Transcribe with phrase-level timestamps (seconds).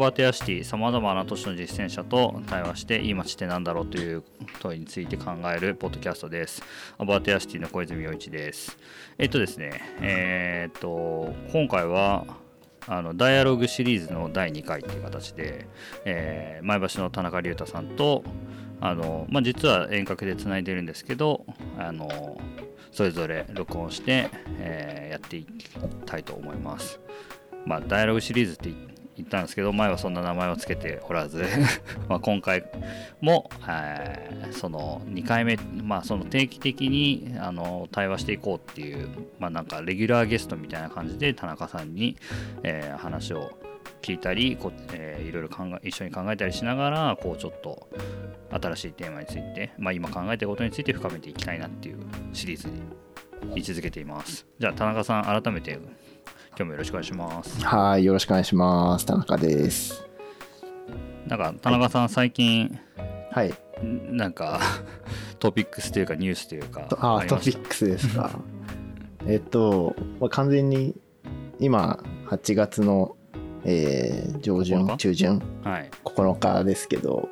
[0.00, 4.24] バーテアシティさまざまな都市の実践者と対話していい街ってなんだろうという
[4.58, 6.62] 問いについて考えるポッドキャストです
[6.96, 8.78] アバーテアシティの小泉洋一です
[9.18, 12.24] えっとですねえー、っと今回は
[12.88, 15.68] あのダイアログシリーズの第2回という形で、
[16.06, 18.24] えー、前橋の田中隆太さんと
[18.80, 21.44] あの、まあ、実は遠隔でつないでるんですけど
[21.78, 22.40] あの
[22.90, 24.30] それぞれ録音して、
[24.60, 25.68] えー、やっていき
[26.06, 26.98] たいと思います。
[27.66, 28.89] まあ、ダイアログシリーズって言
[29.26, 31.44] ったんですけど前はそんな名前を付けておらず
[32.08, 32.64] ま今回
[33.20, 42.16] も、えー、その2回目、まあ、その定期的にあの対話していこうっていう、まあ、なんかレギュラーゲストみたいな感じで田中さんに、
[42.62, 43.52] えー、話を
[44.02, 47.88] 聞いたりこ、えー、いろいろ考え一緒に考えたりしながらこうちょっと
[48.50, 51.98] 新しいテーマについて、まあ、今考えていることについて深めていきたいなっていう
[52.32, 52.82] シリーズに
[53.54, 54.46] 位置づけています。
[54.58, 55.78] じゃあ田中さん改めて
[56.50, 57.64] 今日もよろしくお願いします。
[57.64, 59.06] はいよろしくお願いします。
[59.06, 60.06] 田中です。
[61.26, 62.78] なんか田中さん最近
[63.30, 63.54] はい。
[63.82, 64.60] なんか
[65.38, 68.30] トピックスというかニュースというかあトピックスですか。
[69.26, 70.94] えっと、まあ、完全に
[71.58, 73.16] 今8月の、
[73.64, 77.28] えー、上旬中旬、はい、9日ですけど、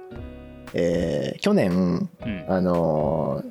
[0.74, 3.42] えー、去年、うん、あの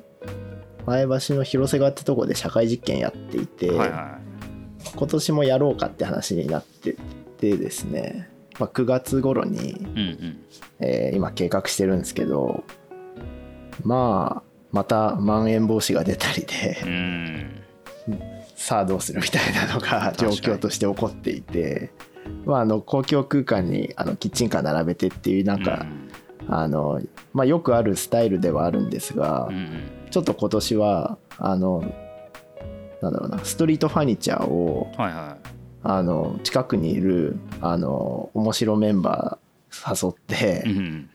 [0.86, 4.27] 前橋の広瀬川ってとこで社会実験やっていて、はいはい、
[4.96, 6.96] 今年もやろうかって話になって
[7.38, 10.44] てですね、まあ、9月頃に、うんうん、
[10.80, 12.64] えー、今計画してるんですけど
[13.84, 17.62] まあまたまん延防止が出たりで、うん、
[18.54, 21.90] さあどうするみたいなのが状況として起こっていて、
[22.44, 26.08] まあ、あの公共空間にあのキッチンカー並べてっていうなんか、うん。
[26.48, 27.00] あの、
[27.34, 31.84] まあ、よくあるスタイルではあるんですが、うんうん、ちょっと今年はあの
[33.02, 35.48] なんだろうなストリートファニチャーを、はいはい、
[35.84, 41.10] あの近くにいるあの面白メンバー誘って、うん、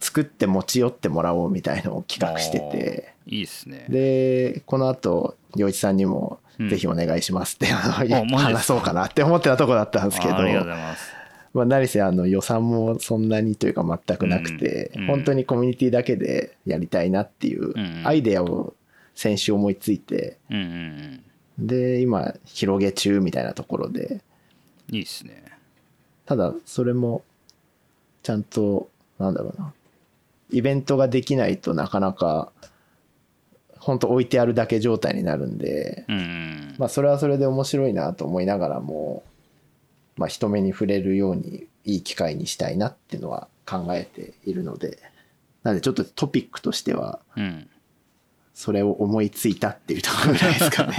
[0.00, 3.14] 作って持ち寄ってもらおうみたいのを企画してて。
[3.30, 3.84] いいっすね。
[3.90, 10.36] でこのあと陽一さんにもぜひお願いしますって、うん、話そうかなって思ってたとこだったんですけど。
[10.36, 11.18] ありがとうございます。
[11.54, 18.74] まあ、何せあの予算もそんなにというか全くなくて、うん、本当にコミュニティだけでやりたいなっていうアイデアを
[19.14, 21.24] 先週思いついて、うん、
[21.58, 24.20] で今広げ中みたいなところで。
[24.90, 25.44] いいっすね。
[26.26, 27.22] ただそれも
[28.22, 28.88] ちゃんと
[29.18, 29.72] なんだろうな。
[30.50, 32.52] イベントができないとなかなか
[33.78, 39.22] 本当置いてあるだけ状態になるんで、うん、まあそれはそれで面白いなと思いながらも
[40.18, 44.98] まあ、人目に触れるようにいい機会にしたいなっていうのは考えているので。
[45.62, 47.20] なのでちょっとトピックとしては、
[48.58, 50.96] それを思いついたっていうところぐらいですかね。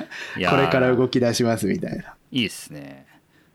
[0.48, 2.14] これから動き出しますみたいな。
[2.30, 3.06] いいですね。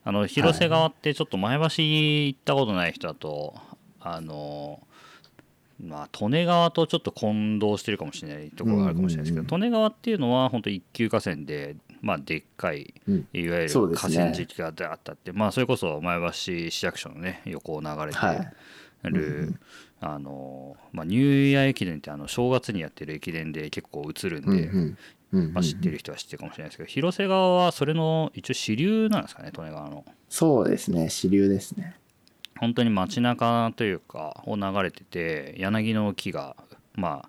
[0.03, 3.55] あの広瀬川ってちょっと前橋行ったことない人だと、
[3.99, 4.79] あの
[5.83, 12.93] まあ利根川とちょっと混同してるかもしれないところがあるかもしれないですけど、利根川っていうのは本当一級河川でまあ、でっかい、
[13.33, 16.31] いわゆる河川敷があったって、ね、まあ、それこそ前橋
[16.69, 19.53] 市役所のね横を流れてる、はい、
[19.99, 24.69] あのまあ、ニューイヤー駅伝ってあの正月にやってる駅伝で結構映るんで、
[25.51, 30.05] まあ、知ってる人は知ってるかもしれないですけど広瀬川はそれの一応支流なんですかね利根川の。
[30.29, 31.95] そうですね支流ですね。
[32.59, 36.55] 本当に街中というかを流れてて柳の木が
[36.95, 37.27] ま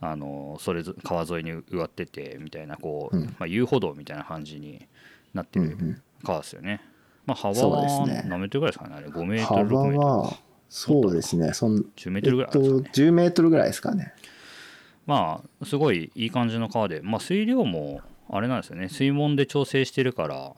[0.00, 4.88] ああのそれ川沿いに植わっててみたいなこう、うん、まあ、遊歩道みたいな感じに
[5.34, 6.80] なってる川ですよね。
[7.26, 11.52] まあ、幅は何メートルぐらいですかねあれ？5メートル6メートルそうですね。
[11.52, 14.14] そん10メートルぐらいですか、ね、えっと、10メートルぐらいですかね。
[15.04, 18.00] まあすごいいい感じの川で、まあ、水量も
[18.30, 18.88] あれなんですよね。
[18.88, 20.52] 水門で調整してるから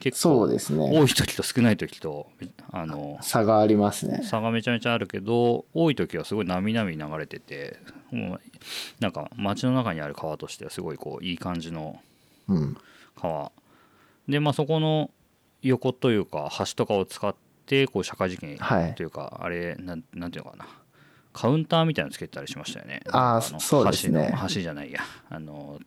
[0.00, 2.26] 結構多い時と少ない時と
[2.72, 4.22] あの差がありますね。
[4.24, 7.78] 差がめちゃめちゃあるけど多い時はすごいなみなみ流れてて
[8.10, 8.40] もう
[9.00, 12.00] なんか街の中にある川としてはすごいこういい感じの
[13.14, 13.52] 川、
[14.26, 15.10] うん、でまあそこの
[15.60, 17.34] 横というか橋とかを使っ
[17.72, 18.58] てこう社会実験
[18.94, 20.66] というか、はい、あれなんなんていうのかな。
[21.32, 23.00] カウンターみたいなのつけたりしましたよね。
[23.10, 24.34] ああそうですね。
[24.42, 25.00] 橋じゃないや。
[25.30, 25.80] あの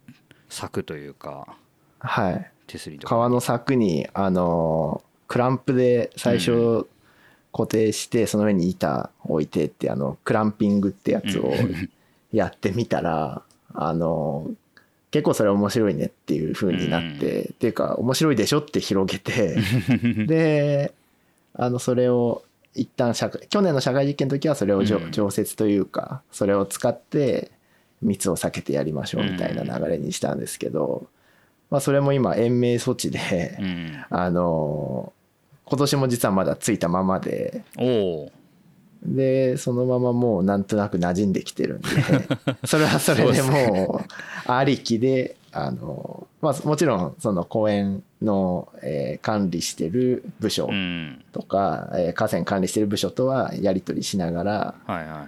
[0.50, 1.56] 柵というか
[2.00, 2.52] はい。
[2.66, 3.16] 手すりとか。
[3.16, 6.88] 川の柵にあのクランプで最初
[7.54, 11.54] 固定してその上に板置いてってあのクランピングってやつを
[12.34, 13.44] やってみたら、
[13.74, 14.50] あの、
[15.12, 19.56] 結構それ面白いねっていう風になって、うん、っていうか面白いでしょって広げて
[20.28, 20.94] で
[21.58, 22.44] あのそれを
[22.74, 27.52] 一旦社会去年の社会実験の時はそれを、うん、常設というかそれを使って
[28.02, 31.08] 密を避けてやりましょうみたいな流れにしたんですけど、
[31.72, 33.58] まあ、それも今延命措置で、
[34.10, 35.14] あの
[35.66, 38.30] 今年も実はまだついたままでお
[39.04, 41.88] でそのままもうなんとなく馴染んできてるんで
[42.66, 50.70] それはそれでもうありきであの、まあ、もちろんその公園の、えー、管理してる部署
[51.32, 55.28] とか、うん、えー、河川管理してる部署とはやり取りしながら、はいはいはい、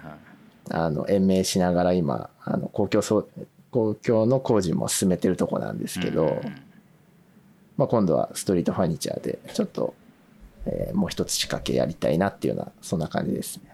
[0.69, 3.29] あの延命しながら今あの公共そう
[3.71, 6.55] 公共の工事も進めてるとこなんですけど、うん、
[7.77, 9.93] まあ、今度はストリートファニチャーでちょっと、
[10.65, 13.73] えー、もう一つ仕掛けやりたいなっていうようなそんな感じですね。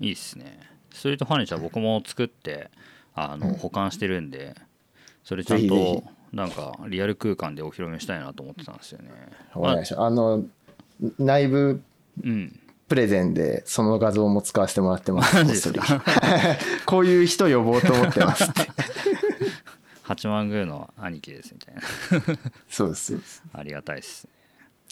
[0.00, 0.60] いいっすね。
[0.92, 2.70] ストリートファニチャー僕も作って
[3.14, 4.54] あの保管してるんで、
[5.24, 9.10] それちゃんとなんかリアル空間でお披露目したいなと思ってたんですよね。
[9.54, 10.00] お願いします。
[10.02, 10.44] あの
[11.18, 11.82] 内部
[12.88, 15.72] プレゼンでその画像も使わせてもらってます。
[16.86, 18.68] こういう人呼ぼうと思ってますって。
[20.04, 21.80] 八幡宮の兄貴ですみたいな
[22.68, 24.28] そうですそうですありがたいです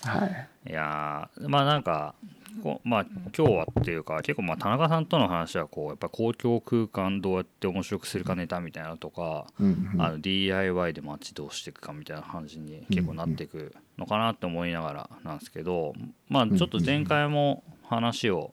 [0.05, 2.15] はいいやまあなんか
[2.61, 3.07] こまあ
[3.37, 15.95] 今日はっていうか結構まあ田中さんとの話はこうやっぱ公共空間どうやって面白くするかネタみたいなとか、うんうん、あの DIY で街どうしていくかみたいな感じに結構なっていくのかなって思いながらなんですけど
[16.29, 18.53] まあちょっと前回も話を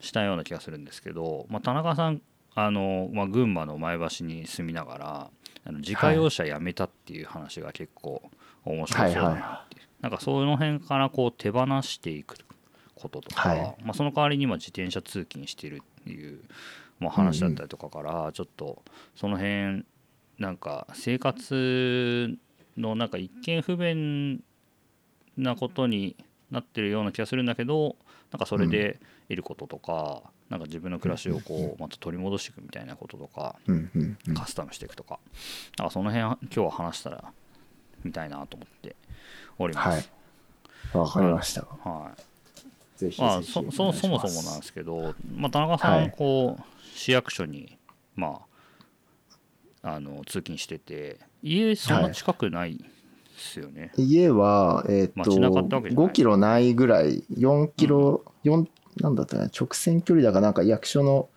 [0.00, 2.20] したような気がするんですけど、まあ、田中さん
[2.54, 5.30] あの、まあ、群馬の前橋に住みながら
[5.66, 8.22] あの自家用車辞めたっていう話が結構
[8.64, 12.36] 面白そうだなっていう、はいはい、なんかその辺からこう手放していく
[12.94, 16.40] こととか、はい、まあ、その代わりに今自転車通勤してるっていう、
[17.00, 18.82] まあ、話だったりとかからちょっと
[19.16, 19.84] その辺
[20.38, 22.36] なんか生活
[22.76, 24.42] のなんか一見不便
[25.36, 26.16] なことに
[26.50, 27.96] なってるような気がするんだけど
[28.30, 28.98] なんかそれで
[29.28, 33.56] 得ることとか、なんか自分の暮らしをこうまた取り戻していくみたいなこととか、
[34.34, 35.20] カスタムしていくとか
[35.78, 37.24] なんかその辺今日は話したら
[38.02, 38.96] みたいなと思って
[39.58, 40.10] おります。
[40.92, 41.62] はい、わかりました。
[41.62, 42.33] はい。
[42.96, 47.76] ぜひまあ、そそそもそもなんですけど、まあ、田中さん、こう、はい、市役所に、
[48.14, 48.42] ま
[49.82, 52.84] あ、あの通勤してて家そんな近くないで
[53.36, 58.66] すよね、はい、家は、えー、っと5キロないぐらい4キロ、うん、4
[59.02, 61.28] なんだったかな直線距離だかなんか役所の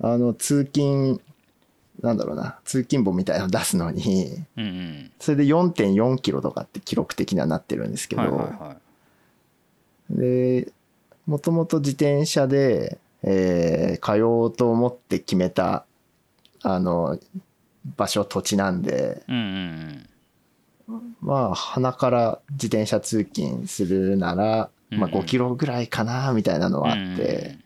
[0.00, 1.20] あの通勤
[2.00, 8.76] なんだろうな通勤簿みたいなの出すのに、うんうん、それで4.4キロとかって記録的にはなってるんですけど、はいはいは
[10.10, 10.72] い、で
[11.26, 15.84] もともと自転車で、えー、通おうと思って決めた
[16.62, 17.18] あの
[17.96, 20.08] 場所土地なんで、うんうん
[20.88, 27.62] うん、まあ鼻から自転車通勤するなら、まあ、5キロぐらいかなみたいなのはあって、うんうん、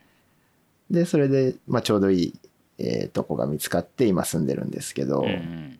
[0.91, 2.33] でそれで、まあ、ちょうどいい、
[2.79, 5.79] えー、とこが見つかって今住んでるんですけど、うんうん、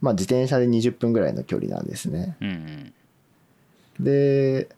[0.00, 2.36] まあ、自転車で20分ぐらいの距離なんですね。
[2.40, 2.48] うん
[3.98, 4.68] うん、で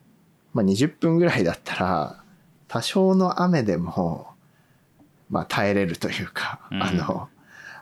[0.53, 2.25] まあ、20分ぐらいだったら
[2.69, 4.29] 多少の雨でも、
[5.31, 7.29] まあ、耐えれるというか、うん、あの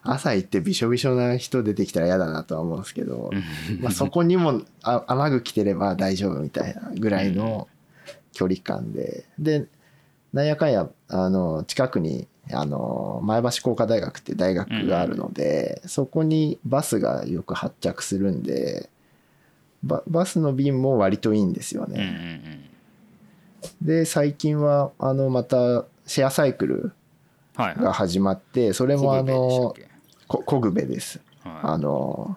[0.03, 3.31] 朝行ってびしょびしょな人出てきたら嫌だなとは思うんですけど、
[3.81, 7.69] まあ、そこにも雨具着てれば大丈夫みたいなぐらいの
[8.33, 9.25] 距離感で。
[9.39, 9.67] で
[10.33, 18.89] なんやかんやあの近くにあの前橋工科大学って大学があるので、そこにバスがよく発着するんで
[19.83, 22.60] ババスの便も割といいんですよね。
[23.83, 26.93] で最近はあのまたシェアサイクル
[27.57, 29.75] が始まって、それもあの
[30.27, 31.21] こぐべです。
[31.45, 32.37] あの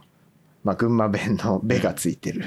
[0.64, 2.46] まあ、群馬弁の「べ」がついてる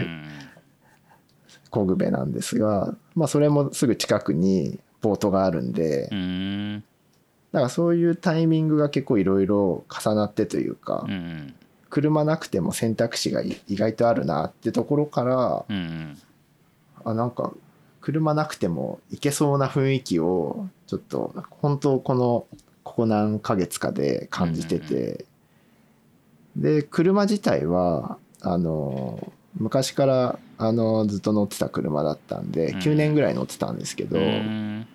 [1.70, 6.08] こぐべなんですが、まあ、それもすぐ近くにポートがあるんで
[7.52, 11.06] だからそういうタイミングが結構いろいろ重なってというか、
[11.90, 16.18] 車なくても選択肢が意外とあるなってところから、うんうん、
[17.04, 17.52] あなんか
[18.06, 22.46] 車なくても行けそうな雰囲気をちょっと本当この
[22.84, 25.24] ここ何ヶ月かで感じてて、
[26.54, 34.86] で車自体はあの昔からあのずっと乗ってた車だったんで、9年ぐらい乗ってたんですけど、うん、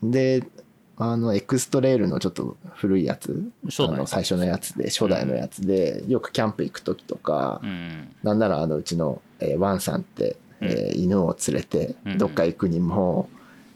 [0.00, 0.46] で
[0.96, 3.50] あのエクストレールのちょっと古いやつ。
[3.64, 13.28] あの最初のやつで初代のやつで、よくキャンプ行く時とか、うん、なんならあのうちの、えー、ワンさんって、えー、犬を連れてどっか行くにも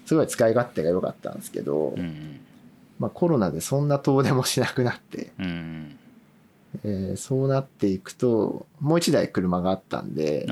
[0.07, 1.95] すごい使い勝手が良かったんですけど、
[2.99, 5.99] まあ、コロナでそんな遠出もしなくなって、うん
[6.85, 10.47] えー、そうなっていくともう一台車があったんで、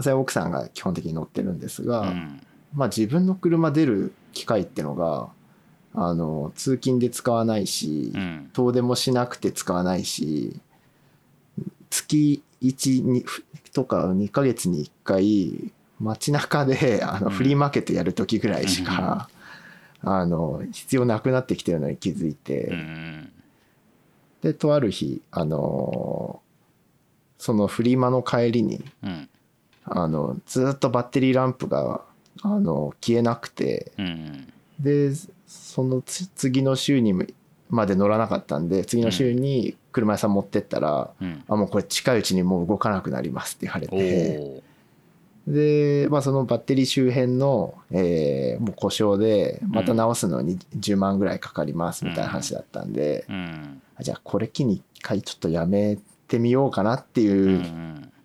[0.00, 2.42] それは奥さんが基本的に乗ってるんですが、うん、
[2.74, 5.28] まあ、自分の車出る機械ってのが
[5.94, 10.60] あの通勤で使わないし、うん、遠出もしなくて使わないし
[11.90, 13.24] 月12
[13.72, 19.28] とか2ヶ月に1回街中であのフリーマーケットやる時ぐらいしか、
[20.02, 23.32] うん、あの必要なくなってきてるのに気づいて、うん、
[24.42, 26.40] でとある日あの
[27.38, 29.28] そのフリマの帰りに、うん、
[29.84, 32.02] あのずっとバッテリーランプが
[32.42, 33.92] あの消えなくて、
[34.80, 35.12] で
[35.46, 37.14] その次の週に
[37.70, 41.12] まで乗らなかったんで次の週に車屋さん持ってったら、
[41.48, 44.62] あもうこれ近いうちにもう動かなくなりますって言われて。
[45.46, 53.36] で、まあ、そのバッテリー周辺の、えー、もう故障でまた直すのに10万ぐらいかかりますみたいな話だったんで、うん。
[53.36, 55.98] うん、じゃあこれ機に一回ちょっとやめ
[56.28, 57.62] てみようかなっていう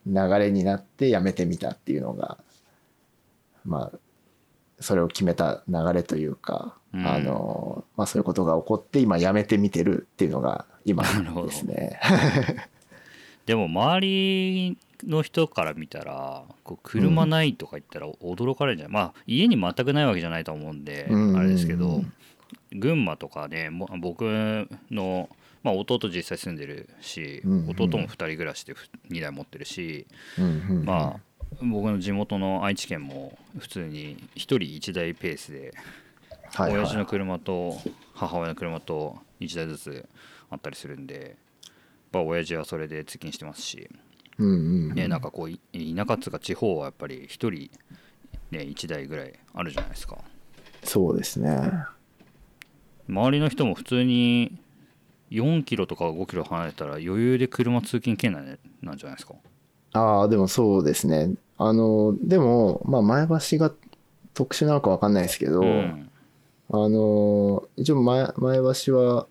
[0.08, 2.38] 流れになってやめてみたっていうのが
[3.66, 3.98] まあ
[4.80, 12.00] それを決めた流れというか、うん、あのまあ、そういうことが起こって今やめてみてるっていうのが今ですね。
[13.46, 14.78] でも周り
[15.08, 22.04] の人から見たらこう車ないとか言ったら驚かれるんじゃない、うん、まあ家に全くないわけじゃないと思うんで、あれですけど
[22.72, 23.70] 群馬とかね
[24.00, 25.30] 僕の、
[25.64, 28.76] まあ、弟実際住んでるし、弟も2人暮らしで
[29.10, 30.06] 2台持ってるし、
[30.84, 31.20] まあ
[31.62, 35.74] 僕の地元の愛知県も普通に1人1台ペースで、
[36.58, 37.78] 親父の車と
[38.14, 40.10] 母親の車と1台ずつ
[40.50, 41.38] あったりするんで、
[42.12, 43.90] まあ、親父はそれで通勤してますし。
[44.38, 44.54] うんう
[44.94, 47.70] ん、ね、なんかこう田舎っつうか地方はやっぱり1人、ね、
[48.52, 50.18] 1台ぐらいあるじゃないですか。
[50.84, 51.74] そうですね。
[53.10, 54.58] 周りの人も普通に
[55.32, 59.36] 4キロとか5キロ離れたら余裕で車通勤圏内なんじゃないですか。
[59.92, 61.34] ああでもそうですね。
[61.58, 63.74] あのでも、まあ、前橋が
[64.34, 66.10] 特殊なのか分かんないですけど、うん、
[66.70, 69.28] あの一応前前橋は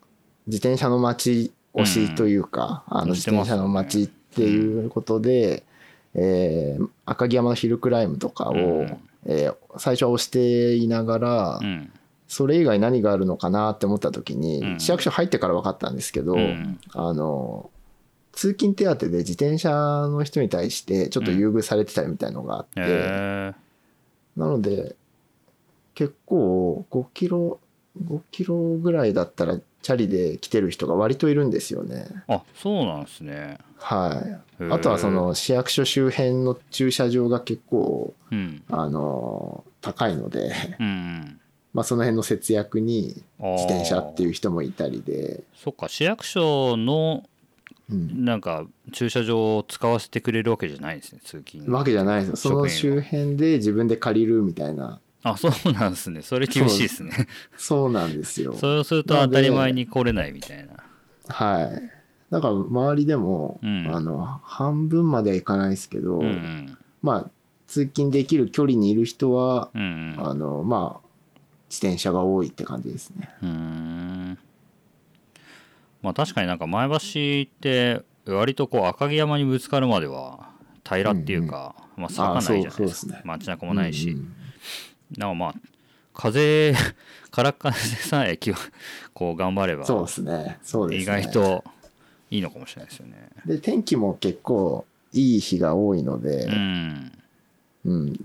[0.49, 5.63] 自転車の街推しというか、うん、あの自転車の街っていうことで、
[6.15, 11.91] うん、えー、赤城山のヒルクライムとかを、うん、えー、最初は押していながら、うん、
[12.27, 16.35] それ以外何があるのかなって思った時に、市役所入ってから分かったんですけど、
[16.93, 17.69] あの
[18.31, 22.81] 通勤手当で自転車の人に対してちょっと優遇されてたみたいのがあって、
[24.35, 24.95] なので
[25.93, 27.59] 結構5キロ
[28.03, 32.07] 5キロぐらいだったらチャリで来てる人が割といるんですよね。
[32.27, 33.57] あそうなんですね。
[33.77, 34.63] はい。
[34.69, 41.39] あとはその市役所周辺の駐車場が結構、うん、あの高いので、うん、
[41.73, 45.43] まあその辺の節約に自転車っていう人もいたりで。
[45.55, 47.23] そっか市役所の
[47.89, 56.21] なんか駐車場を使わせてくれるわけじゃないですね通勤わけじゃないですその周辺で自分で借りるみたいなあそうなんですね。
[56.21, 57.11] それ厳しいですね。
[57.57, 58.53] そうなんですよ。
[58.57, 60.73] そうすると当たり前に来れないみたいな。
[61.27, 61.91] はい。
[62.29, 67.31] だから周りでも、うん、あの半分まではいかないですけど、うんうん、まあ
[67.67, 71.07] 通勤できる距離にいる人は、うんうん、あのまあ
[71.69, 73.29] 自転車が多いって感じですね。
[73.43, 74.37] うん。
[76.01, 80.49] まあ確かになんか前橋って割とこう赤城山にぶつかるまでは
[80.85, 84.33] 平らっていうか、うんうん、まあ坂ないじゃないですか、ね、街中もないし、うんうん
[85.17, 85.55] なんかまあ
[86.13, 86.73] 風
[87.31, 88.37] からっ風さえ
[89.13, 90.57] こう頑張ればそうですね。
[90.63, 91.19] そうですね。
[91.19, 91.63] 意外と
[92.31, 93.29] いいのかもしれないですよね。
[93.45, 97.11] で天気も結構いい日が多いので、うん、
[97.85, 98.19] うん、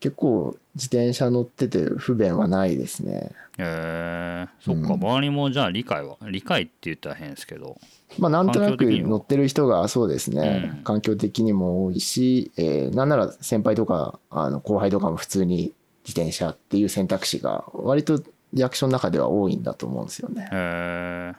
[0.00, 3.32] 結構自転車乗ってて不便はないですね。
[3.58, 7.78] へえそっか、うん、周りもじゃあ理解は理解って言ったら変ですけど。
[8.18, 15.72] まあなんとなく乗ってる人がそうですね、うん、環境的にも多いし、えー、なんなら先輩とかあの後輩とかも普通に
[16.06, 20.48] 自転車っていう選択肢が割とリアクションの中では多いんだと思うんですよね。
[20.52, 21.32] へ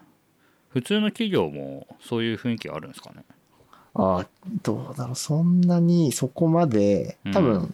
[0.69, 3.23] 普通の企業もそういう雰囲気あるんですかね？
[3.93, 4.27] ああ
[4.63, 5.15] どうだろう。
[5.15, 7.73] そんなにそこまで多分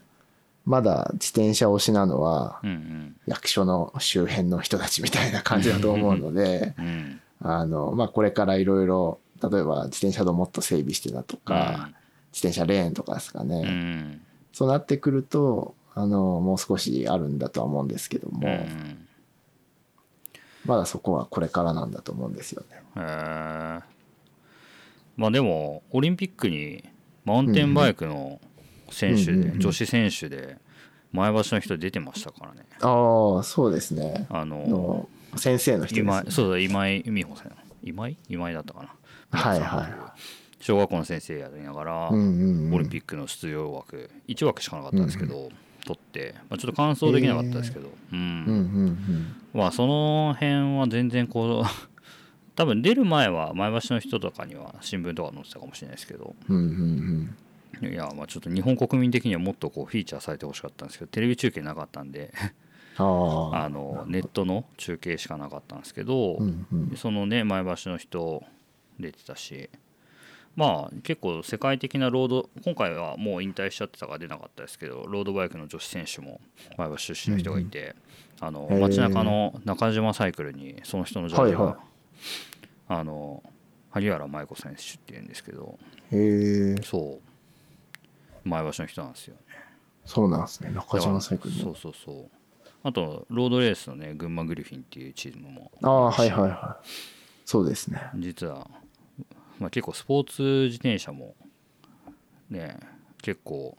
[0.65, 2.59] まだ自転車推しなのは
[3.27, 6.73] 役所の周辺の人たちみたいな感じだと思うので、
[7.39, 11.91] あのまあこれからいろいろ例えば自転車道もっと整備してたとか、
[12.33, 14.19] 自転車レーンとかですかね、
[14.51, 19.07] そうなってくるとあのもう少しあるんだとは思うんですけども、うん、
[20.63, 22.83] まだそこはこれからなんだと思うんですよね。
[22.93, 23.83] ま
[25.19, 26.83] あでもオリンピックに
[27.25, 28.39] マウンテンバイクの
[28.91, 30.59] 選手で、女子選手で
[31.11, 32.63] 前橋の人出てましたからね。
[32.81, 34.27] ああそうですね。
[34.29, 38.17] あの先生の人です、ね、そうだ今井美穂さん今井？
[38.29, 38.95] 今井だったかな。
[39.31, 39.93] はいはい。
[40.59, 45.49] 小学校の先生やりながら、オリンピックの出場枠1枠しかなかったんですけど、
[45.87, 51.67] うんうん取って、まあ、ちょっと完走できなかったですけど、えー、うん、まあその辺は全然こう
[52.55, 57.29] 多分出る前は前橋の人とかには新聞とか載ってたかもしれないですけど、うんうん
[57.81, 61.11] うん、いやまあちょっと日本国民的にはもっとこうフィーチャーされてほしかったんですけど。
[61.11, 62.33] テレビ中継なかったんで。
[62.99, 68.43] あ のネットの中継しかなかったんですけど、うんうん、そのね前橋の人
[68.99, 69.69] 出てたし
[70.57, 76.41] まあ結構世界的なロード今回はもう引退しちゃってたから出なかったですけどロードバイクの女子選手も
[76.77, 77.95] 前橋出身の人がいて、
[78.41, 83.43] うん、あの街中の中島サイクルにその人のジャージが、はいはい、あの
[83.91, 85.77] 萩原舞子選手っていうんですけど
[86.83, 87.27] そう。
[88.47, 89.35] 前橋の人なんですよ。
[89.35, 89.41] ね
[90.05, 90.71] そうなんですね。
[90.73, 92.29] 中島サイクルそうそうそう。
[92.83, 96.87] あとロードレースのね群馬グリフィンっていうチームもああはいはいはい。
[97.45, 98.01] そうですね。
[98.15, 98.67] 実は
[99.59, 101.35] まあ、結構スポーツ自転車も
[102.49, 102.77] ね
[103.21, 103.77] 結構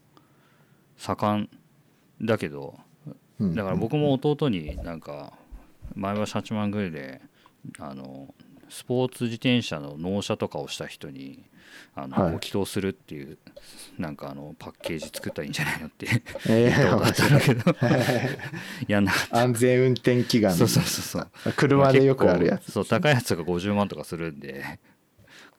[0.96, 1.48] 盛ん
[2.20, 2.78] だけど
[3.40, 5.32] だから僕も弟になんか
[5.94, 7.20] 前橋8万ぐらいで
[7.78, 8.34] あの
[8.68, 11.44] スポーツ自転車の納車とかをした人に
[11.94, 13.38] あの、はい、ご祈祷するっていう
[13.98, 16.06] なんかあのパッケージ作ったらいいんじゃないのって
[16.48, 17.74] ええー、 けど
[18.88, 19.38] やんなかった。
[19.40, 20.54] 安全運転祈願。
[20.54, 21.52] そうそうそうそう。
[21.56, 24.78] 車でよくあるやつ、そう高いやつが50万とかするんで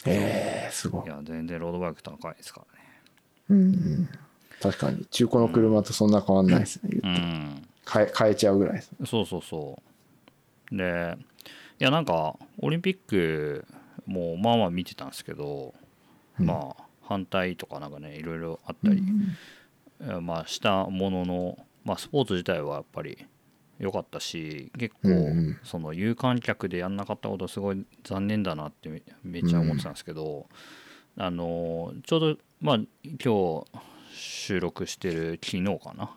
[0.06, 1.06] ええー、すごい。
[1.06, 2.90] いや、全然ロードバイク高いですからね。
[3.50, 4.10] うん、うん。
[4.62, 8.92] 確かに、中古の車とそんな変わんないですね、うん、変え変えちゃうぐらいです。
[9.06, 9.82] そうそうそ
[10.72, 10.78] う。
[10.78, 11.18] で、
[11.80, 13.66] いや、なんか、オリンピック
[14.06, 15.74] もまあまあ見てたんですけど、
[16.40, 19.04] うん、まあ、反対とかなんかね、いろいろあったり、
[20.02, 23.26] うん、まあ、したものの、まあ、スポーツ自体はやっぱり
[23.80, 25.10] 良かったし結構
[25.64, 28.90] その有観客でやんなかったことすごい残念だなって
[29.24, 30.48] めっちゃ思ってたんですけど、
[31.18, 32.86] あのちょうどまあ今
[33.24, 33.66] 日
[34.14, 36.12] 収録してる昨日かな。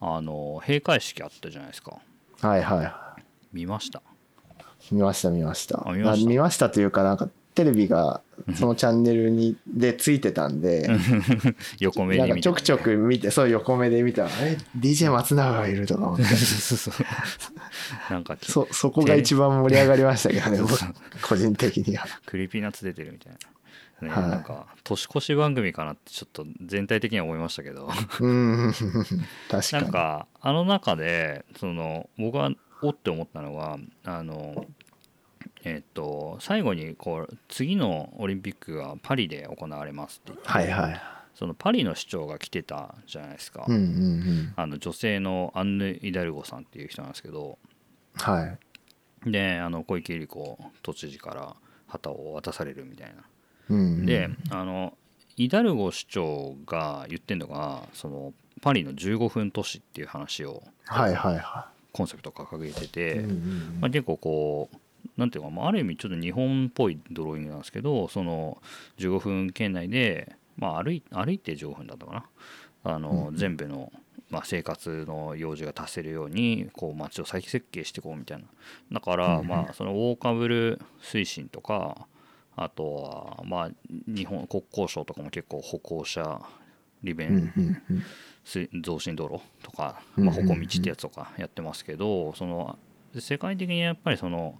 [0.00, 1.98] あの閉会式あったじゃないですか。
[2.40, 3.22] はいはい。
[3.52, 4.02] 見ました？
[4.90, 5.82] 見ました見ました。
[6.26, 6.68] 見ました。
[6.68, 8.20] というかなんかテレビが
[8.56, 10.88] そのチャンネルにでついてたんで
[11.78, 16.24] 横目でちょくちょく見てそう横目で見たらえ DJ 松永がいるとか思って。
[18.10, 20.58] なんかそそこが一番盛り上がりましたけどね
[21.22, 22.06] 個人的には。
[22.26, 23.32] Creepy Nuts 出てるみたい
[24.00, 27.90] な、ね、はい、なんか年越し番組かなってちょっと全体的には思いましたけど。
[28.20, 28.72] うん。
[29.50, 29.82] 確かに。
[29.84, 32.50] なんかあの中でその僕は
[32.82, 34.66] おって思ったのがあの
[35.64, 41.00] えっと、最後にこう次のオリンピックがパリで行われますって言って、はいはい、
[41.34, 47.58] そのパリの市長が来てたじゃないですか、うんうんうん、あの女性のアンヌ・イダルゴさんっていう人なんですけど、
[48.14, 48.56] は
[49.26, 53.24] い、であの小池百合子都知事から旗を渡されるみたいな。
[53.70, 54.92] うんうん、であの
[55.36, 64.76] イダルゴ市長が言ってるのがそのパリの15分都市っていう話を、はいはいはい、コンセプト掲げてて、うんうんうん、まあ、結構こう
[65.16, 68.58] なんていうか、あ、る意味ちょっと日本っぽいドローイングなんですけどその
[68.98, 72.24] 15分圏内で、まあ、歩い歩いて15分だったかな。
[72.84, 73.92] あの、うん、全部の、
[74.30, 78.44] まあ、生活の用事が達せるようにこう街を再設計していこうみたいな。
[78.92, 82.06] だから、うん、まあそのウォーカブル推進とか
[82.56, 83.70] あとはまあ
[84.06, 86.40] 日本国交省とかも結構歩行者
[87.02, 87.52] 利便、
[88.82, 92.78] 増進道路とか、まあ、歩行道ってやつとかやってますけどその
[93.18, 94.58] 世界的にやっぱりその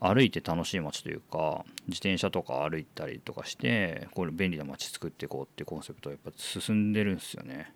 [0.00, 7.72] 歩いて楽しい街というか自転車とか歩いたりとかしてこれ便利な街作っていこうっていうコンセプトはやっぱ進んでるんですよね。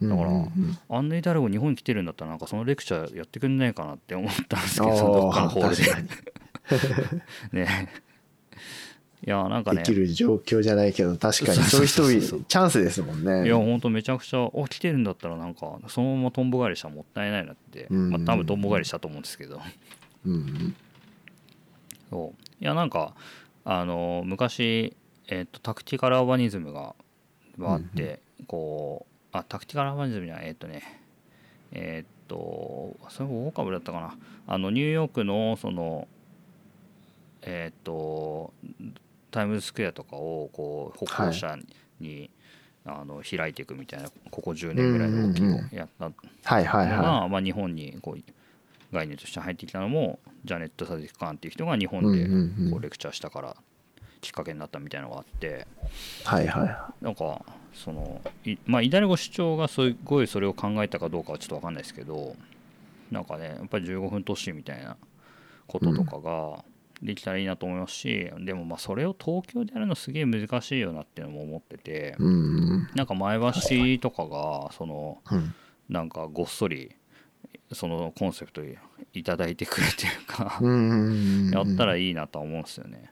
[0.00, 5.76] だから、うんうん、あんなイタリア語日本に来てるんだったらなんかそのレクチャーやってくんないかなって思ったんですけどどっかのホール
[7.52, 7.88] で ね。
[9.24, 9.78] いやなんかね。
[9.78, 13.46] できる状況じゃないけど確かにそういう人チャンスですもんね。
[13.46, 19.60] いやほんとめちゃくちゃお来てるんだったらなんかそのままとんぼ返りしたらもったいないなって、うんうん、まあ多分とんぼ返りしたと思うんですけど。
[20.26, 20.74] うん、うん
[22.12, 22.42] そう。
[22.60, 23.14] いやなんか
[23.64, 24.94] あの昔、
[25.28, 26.94] えーと、タクティカルアバニズムが
[27.62, 31.00] あって、うん、こうあタクティカルアバニズムじゃないえっ、ー、とね
[31.72, 34.16] えっ、ー、とそれも大株だったかな。
[34.46, 36.06] あのニューヨークのその
[37.40, 38.52] えっ、ー、と
[39.30, 41.56] タイムズスクエアとかをこう歩行者
[41.98, 42.30] に、
[42.84, 46.14] はい、あの開いていくみたいなここ10年ぐらいの動きをやったの
[47.02, 48.32] が、まあ、日本にこう
[48.92, 53.56] 概念として入ってきたのもジャネット・サディク・カーンっていう人が日本でこうレクチャーしたから
[54.20, 55.66] きっかけになったみたいなのがあって、
[56.24, 57.42] はいはいなんか
[57.74, 62.36] そのいまあイダルゴ市長がすごいそれを考えたかどうかはちょっと分かんないですけど
[63.10, 64.96] なんかねやっぱり15分都市みたいな
[65.66, 66.64] こととかが
[67.02, 75.18] できたらいいなと思いますし、うん、でもまあそれを東京でやるのすげえ難しいよなっていうのも思ってて、うん、なんか前橋とかがその、
[75.88, 76.94] なんかごっそり
[77.74, 78.62] そのコンセプト
[79.12, 80.60] 頂いてくるというか
[81.56, 83.10] やったらいいなとは思うんですよね。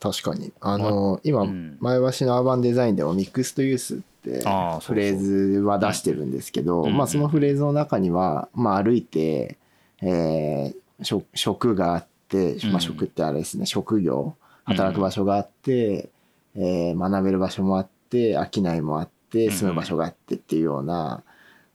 [0.00, 0.52] 確かに。
[0.60, 4.40] あの今、前橋のアーバンデザインでもミックストユースって
[4.80, 9.58] フレーズは出してるんですけどまあそのフレーズの中には、まあ、歩いて、
[10.02, 16.10] えー、職があって、まあ、職ってあれですね職業働く場所があって、
[16.54, 21.22] えー、学べる場所もあって商いもあって住む場所があってっていうような、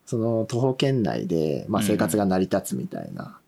[0.06, 3.40] その徒歩圏内で、まあ、生活が成り立つみたいな。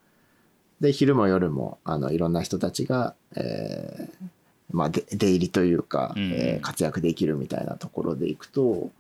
[0.81, 4.27] で昼も夜もあのいろんな人たちが、えー
[4.71, 8.91] まあ、出入りというか、うん、えー、活躍できるみたいなところでいくと、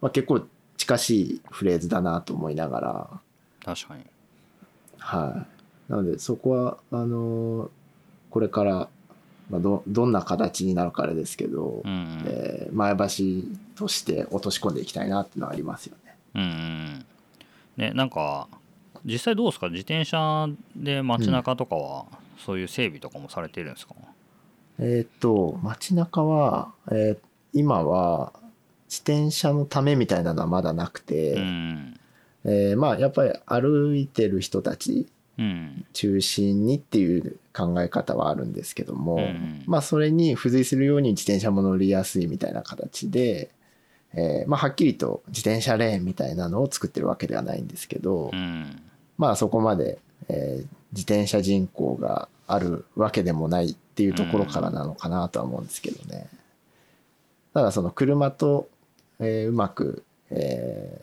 [0.00, 0.42] まあ、結構
[0.76, 3.20] 近しいフレーズだなと思いながら。
[3.64, 4.04] 確かに。
[4.98, 5.46] は
[5.88, 5.92] い。
[5.92, 7.68] なのでそこはあのー、
[8.30, 8.88] これから
[9.50, 16.05] まあ、どどんな形になるかあれですけど、うん、えー、前橋として落とし込んでいきたいなっていうのはありますよね。
[16.36, 17.06] うん、
[17.76, 18.48] ねなんか
[19.04, 19.68] 実際どうですか？
[19.68, 22.06] 自転車で街中とかは、
[22.38, 23.94] そういう整備とかもされてるんですか、
[24.78, 27.18] うん、えっ、と街中は、えー、
[27.52, 28.32] 今は
[28.88, 32.00] 自転車のためみたいなのはまだなくて、うん、
[32.44, 35.06] えー、まあやっぱり歩いてる人たち
[35.92, 43.50] 中心にっていう考え方はあるんですけども、うん、まあそれに付随するように自転車も乗りやすいみたいな形で、
[44.16, 48.82] えー、まあはっきりと自転車レーンみたいなのを作ってるわけではないんですけど、うん、
[49.18, 49.98] まあそこまで、
[50.28, 56.28] えー、自転車人口があるわけでもないっていうところからなのかなとは思うんですけどね。
[57.52, 58.68] ただその車と、
[59.20, 61.02] えー、うまく、え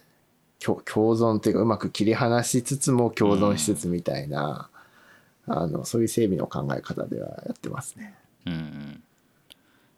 [0.60, 4.69] ー、共存というかうまく切り離しつつも共存しつつみたいな、
[5.47, 8.15] うん、あのそういう整備の考え方ではやってますね。
[8.45, 9.04] うん、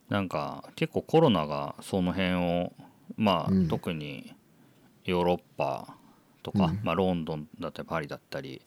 [0.09, 2.73] なんか結構コロナがその辺を
[3.17, 4.33] まあ、うん、特に
[5.05, 5.95] ヨーロッパ
[6.43, 8.61] とか、うん、まあ、ロンドンだったりパリだったり、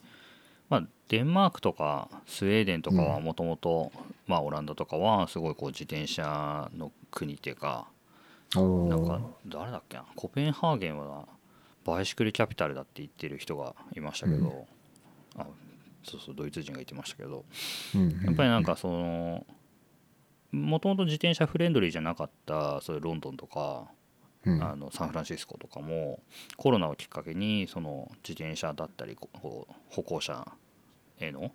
[0.69, 3.91] まあ、デンマークとかスウェーデンとかはもともと
[4.27, 7.87] オランダとかはすごいこう自転車の国っていうか
[8.55, 11.25] なんか誰だっけなコペンハーゲンは
[11.85, 14.67] バイシクルキャピタルだって言ってる人がいましたけど、
[15.35, 15.45] うん、あ
[16.03, 17.45] そうそうドイツ人が言ってましたけど、
[18.25, 19.45] やっぱりなんかその
[20.51, 23.87] もともと自転車フレンドリーじゃなかったそういうロンドンとか、うん、
[24.45, 26.19] あのサンフランシスコとかも
[26.55, 29.29] コロナをきっかけにその自転車だったりこ
[29.69, 30.47] う歩行者
[31.19, 31.51] への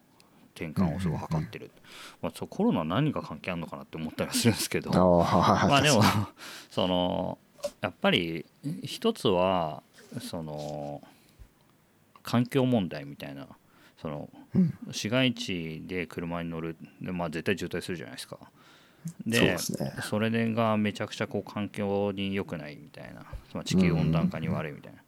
[0.55, 1.70] 転換をすごい図ってる、
[2.20, 4.90] まあ、そコロナ何が関係あるのかなって思ったりするんですけど。
[5.25, 6.03] まあでも
[6.70, 7.38] その
[7.81, 8.44] やっぱり
[8.83, 9.83] 一つは
[10.20, 11.03] その
[12.23, 13.49] 環境問題みたいな
[14.05, 14.29] その、
[14.92, 18.38] 市街地で車に乗るで、まあ、絶対渋滞するじゃないですか。
[19.27, 19.57] で
[20.03, 25.03] それがめちゃくちゃこう環境に良くないみたいな、まあ、地球温暖化に悪いみたいな、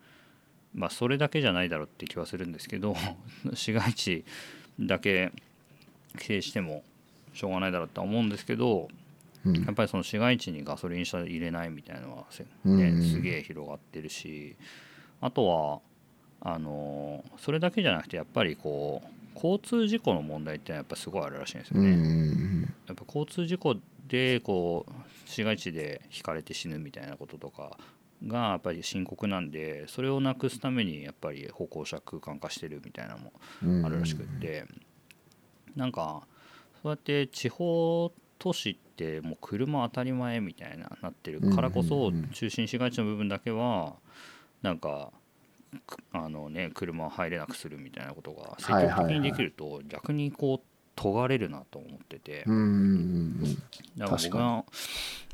[0.75, 2.95] まあそれだけじゃないだろうって気はするんですけど
[3.55, 4.25] 市街地
[4.79, 5.33] だけ
[6.15, 6.85] 規制しても
[7.33, 8.89] しょうがないだろうとは思うんですけど、
[9.45, 12.25] やっぱりその市街地にガソリン車入れないみたいなのは、
[12.65, 14.57] ねすげえ広がってるし
[15.21, 15.81] あとは
[16.41, 22.56] あのそれだけじゃなくてやっぱりこう交通事故の問題ってやっぱすごいあるらしいんですよね。
[22.87, 24.93] やっぱ交通事故でこう
[25.29, 27.79] 市街地でひかれて死ぬみたいなこととか
[28.27, 33.33] がやっぱり深刻なんでそれをなくすためにやっぱり歩行者空間化してるみたいなのも
[33.87, 34.65] あるらしくって
[35.75, 36.27] なんか
[36.83, 43.97] そうやって地方都市ってもう車当たり前みたいななってるからこそ中心市街地の部分だけは
[44.63, 45.11] なんか
[46.13, 52.45] あのね車入れなくするみたいなことが積極的にできると逆にこう尖れるなと思ってて
[53.97, 54.65] だから僕が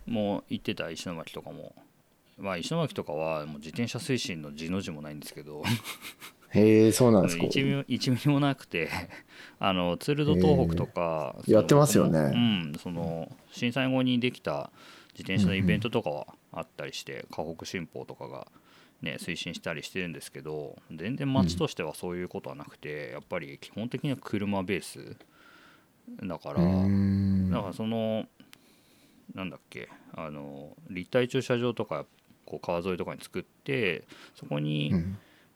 [0.06, 1.74] もう行ってた石巻とかも
[2.36, 5.62] まあ石巻とかはもう自転車推進の字の字もないんですけど
[6.50, 8.90] へえそうなんですか1ミミリもなくて
[9.58, 14.70] あのツール・ド・東北とかやってますよねうんその震災後にできた
[15.14, 18.46] 自転車のイベントとかはあったりして、河北新報とかが
[19.02, 25.16] ね、推進したりしてるんですけど全然街としてはそういうことはなくて、やっぱり基本的には車ベース
[26.22, 28.26] だからだからその
[29.34, 32.04] なんだっけあの立体駐車場とか
[32.44, 34.92] こう川沿いとかに作ってそこに、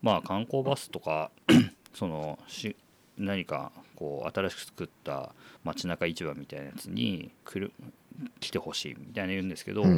[0.00, 1.30] まあ観光バスとか
[1.94, 2.76] そのし
[3.18, 7.72] 何かこう新しく作った街中市場みたいなやつに来る
[8.40, 9.92] 来てほしいみたいな言うんですけど、やっ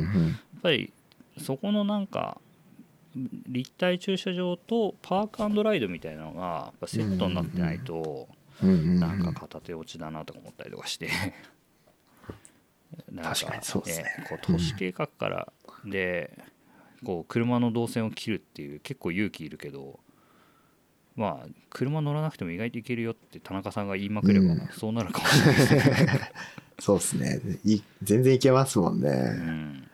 [0.63, 0.93] ぱり
[1.39, 2.41] そこのなんか
[3.49, 8.29] 立体駐車場とパークライドみたいなのがやっぱセットになってないと
[8.63, 11.09] なんか片手落ちだなとか思ったりとかして。
[13.13, 13.61] なんか、ね、
[14.29, 15.53] こう都市計画から
[15.85, 16.39] で
[17.05, 20.01] こう車の動線を切るっていう結構勇気いるけど
[21.15, 26.33] まあ車乗らなくても意外といけるよって田中さんが言いまくればそうなるかもしれないですね。
[26.79, 27.41] そうですね。
[27.65, 29.91] い全然いけますもんね、うん。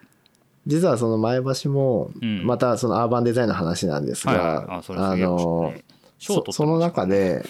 [0.67, 2.11] 実はその前橋も
[2.45, 4.83] またそのアーバンデザインの話なんですが、あの
[6.19, 7.45] その中で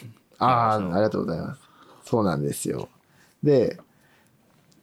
[0.45, 1.61] ああありがとうございます。
[2.05, 2.89] そうなんですよ。
[3.43, 3.79] で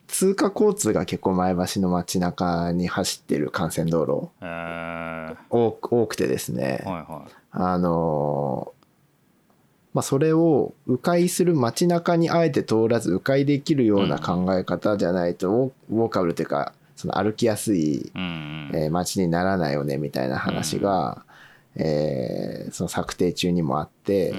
[0.07, 4.29] 通過交通が結構前橋の街中に走ってる幹線道路、
[5.49, 8.73] 多くてですね、はいはい、あの
[9.93, 18.11] まあ、それを迂回する街中にあえて通らず迂回できるような考え方じゃないと、ウォーカブルというかその歩きやすい、
[18.73, 21.23] え街にならないよねみたいな話が、
[21.75, 24.33] えその策定中にもあって、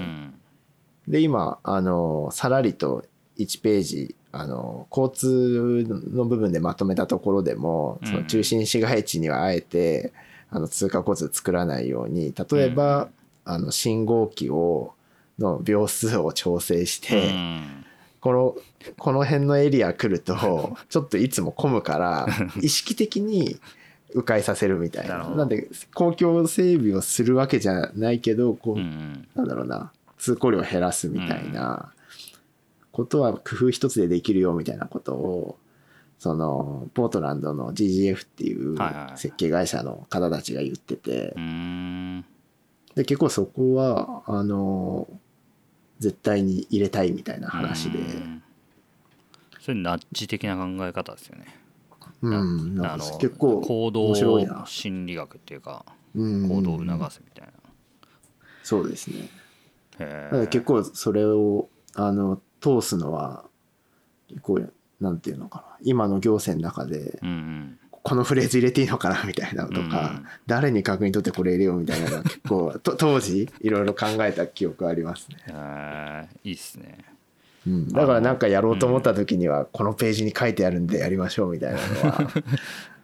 [1.07, 3.05] で今あのさらりと
[3.37, 10.11] 1ページあの交通の部分でまとめたところでも、その中心市街地にはあえて
[10.49, 13.09] あの通過交通作らないように例えば、
[13.45, 14.93] あの信号機を
[15.37, 17.31] の秒数を調整して、
[18.21, 18.55] この
[18.97, 22.27] この辺のエリア来ると ちょっといつも混むから
[22.61, 23.59] 意識的に
[24.13, 25.29] 迂回させるみたいな。
[25.35, 29.91] なんで公共整備をするわけじゃないけどこう、なんだろうな
[30.23, 31.91] 通行量を減らすみたいな
[32.93, 35.57] ことは工夫一つでできるよみたいなことを
[36.17, 38.77] そのポートランドの GGF っていう
[39.17, 41.35] 設計会社の方たちが言ってて、
[42.95, 45.09] で結構そこはあの
[45.99, 47.99] 絶対に入れたいみたいな話で。
[49.59, 51.47] それナッジ的な考え方ですよね。
[52.21, 54.15] うんあの結構行動
[54.65, 55.83] 心理学っていうか
[56.15, 57.51] 行動を促すみたいな。
[58.63, 59.42] そうですね
[60.49, 63.45] 結構それをあの通すのは
[64.41, 65.77] こうなんていうのかな。
[65.81, 67.19] 今の行政の中で、
[68.03, 75.37] このフレーズ入れていいのかなみたいなのとか、誰に確認取ってこれ入れようみたいなのは結構当時いろいろ考えた記憶ありますね。
[75.53, 76.97] あいいっすね。
[77.65, 82.31] うん、だからなんかやろうと思った時にはこのページに書いてあるんでやりましょうみたいなのは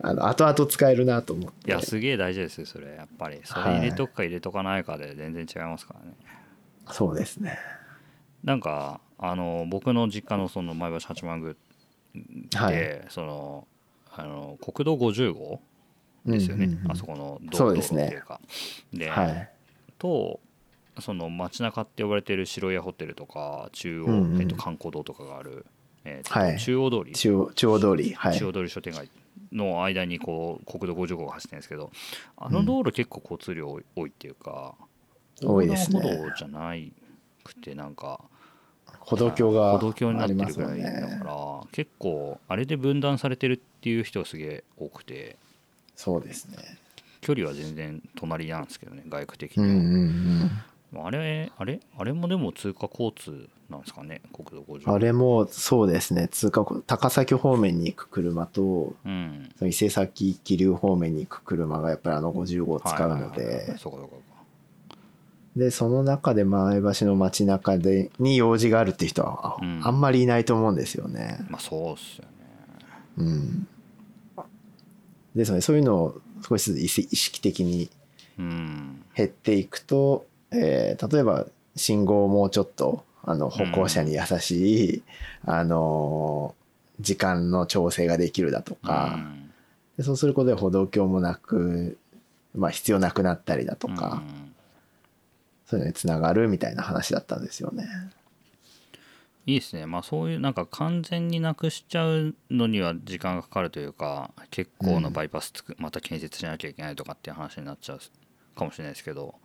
[0.01, 1.71] あの後々使えるなと思って。
[1.71, 3.39] いやすげえ大事ですよそれやっぱり。
[3.45, 6.38] それ入れとくか入れとかないかで全然違いますからね、はい、
[6.91, 7.58] そうですね。
[8.43, 11.56] なんかあの僕の実家のその前橋八幡宮
[12.13, 13.67] で、はい、その
[14.12, 15.62] あの国道50号
[16.25, 18.39] ですよね、うんうんうん、あそこの道路っていうか。
[18.93, 19.49] で、ねはい、
[19.97, 20.39] と
[20.99, 25.65] その街中って呼ばれてる白屋ホテルとか中央、うんうん、えっと、観光堂とかがある、
[26.04, 27.13] えーはい、中央通り。
[27.13, 29.10] 中央中央通り、はい、中央通り商店街
[29.52, 31.91] の間にこう国道50号が走ってるんですけど
[32.38, 34.86] あの道路結構交通量多いっていうか、うん、
[35.43, 36.02] 多いですね。
[36.02, 36.91] 歩道じゃない
[37.43, 38.21] くてなんか
[38.99, 45.38] 歩道橋が歩道橋になってるぐらいだから、ね、結構あれで分断されてるっていう人がすげえ多くて。
[45.95, 46.58] そうですね。
[47.21, 50.52] 距離は全然隣なんですけどね外区的には、うんうん
[50.93, 56.28] うん、あれあれあれもでも通過交通なんですかね国道50あれもそうですね。
[56.30, 64.15] 通過高崎方面に行く車と、うん、伊勢崎桐生方面に行く車がやっぱりあの50号を使うので、そうかそうか
[65.59, 71.37] でその中で前橋の街中でに用事があるっていう人はあんまりいないと思うんですよね。
[71.41, 72.29] うん、まあそうっすよね。
[73.17, 73.67] うん。
[75.35, 77.89] ですねそういうのを少しずつ意識的に
[78.37, 81.45] 減っていくと、うん、えー、例えば
[81.75, 85.03] 信号をもうちょっとあの歩行者に優しい、
[85.45, 86.55] うん、あの
[87.01, 89.51] 時間の調整ができるだとか、うん、
[89.97, 91.97] でそうすることで歩道橋もなく、
[92.55, 94.23] まあ、必要なくなったりだとか。
[94.25, 94.48] うん
[95.69, 97.88] そういうのにつながるみたいな話だったんですよね。
[99.45, 107.99] いいですね、まあ、そういうなんか完全になくしちゃうのには時間がかかるというか結構なバイパスつく、また建設しなきゃいけないとかっていう話になっちゃう
[108.55, 109.36] かもしれないですけど、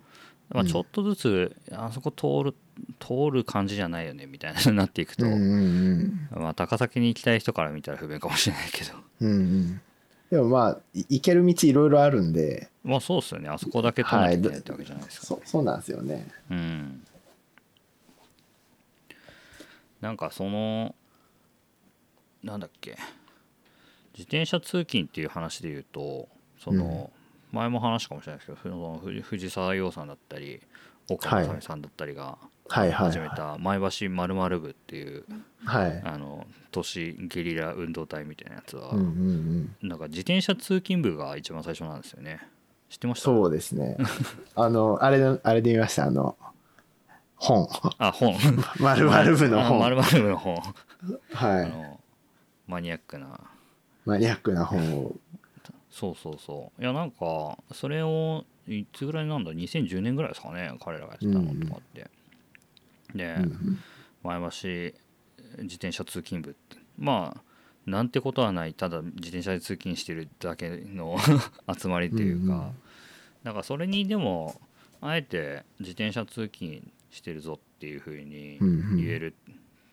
[0.50, 2.54] まあ、ちょっとずつあそこ通る
[2.98, 8.92] 通る感じじゃないよねみたいなになっていくと、まあ、高崎に行きたい人から見たら不便かもしれないけど。
[9.20, 9.80] うんうん
[10.34, 12.68] でもまあ行ける道いろいろあるんで。
[12.82, 13.48] まあそうっすよね。
[13.48, 16.26] あそこだけ通らなきゃいけないってわけじゃないですか、はい、そそうなんですよね。
[16.50, 17.06] うん。
[20.00, 20.92] なんかその
[22.42, 22.98] なんだっけ。
[24.14, 27.10] 自転車通勤っていう話で言うとその、
[27.52, 30.60] 前も話かもしれないですけど、その藤沢洋さんだったり
[31.08, 35.24] 岡野さんだったりが始めた前橋まるまる部っていう、
[35.64, 39.06] はい、あの都市ゲリラ運動隊みたいなやつは、うんうん
[39.82, 42.40] うん、なんか自転車通勤部が一番最初なんですよね。
[42.88, 43.24] 知ってました？
[43.26, 43.96] そうですね。
[44.56, 46.06] あのあれあれで見ました？
[46.06, 46.36] あの
[47.36, 47.68] 本。
[47.98, 48.34] あ本。
[48.80, 49.78] まるまる部の本。
[49.80, 50.62] まるまる部の本。
[51.32, 52.00] はい。
[52.66, 53.40] マニアックな。
[54.06, 55.14] マニアックな本を。
[55.90, 56.82] そうそうそう。
[56.82, 62.10] いやなんかそれをいつぐらいなんだ？2010年ぐらいですかね彼らがやってたのとかって、
[63.14, 63.36] で、
[64.22, 64.48] 前橋
[65.62, 66.50] 自転車通勤部。
[66.50, 67.40] ってまあ
[67.86, 68.74] なんてことはない。
[68.74, 71.18] ただ自転車で通勤してるだけの
[71.78, 72.72] 集まりっていうか、うんうん、
[73.42, 74.60] なんかそれにでも
[75.00, 78.58] あえて自転車通勤してるぞっていうふうに
[78.96, 79.34] 言える。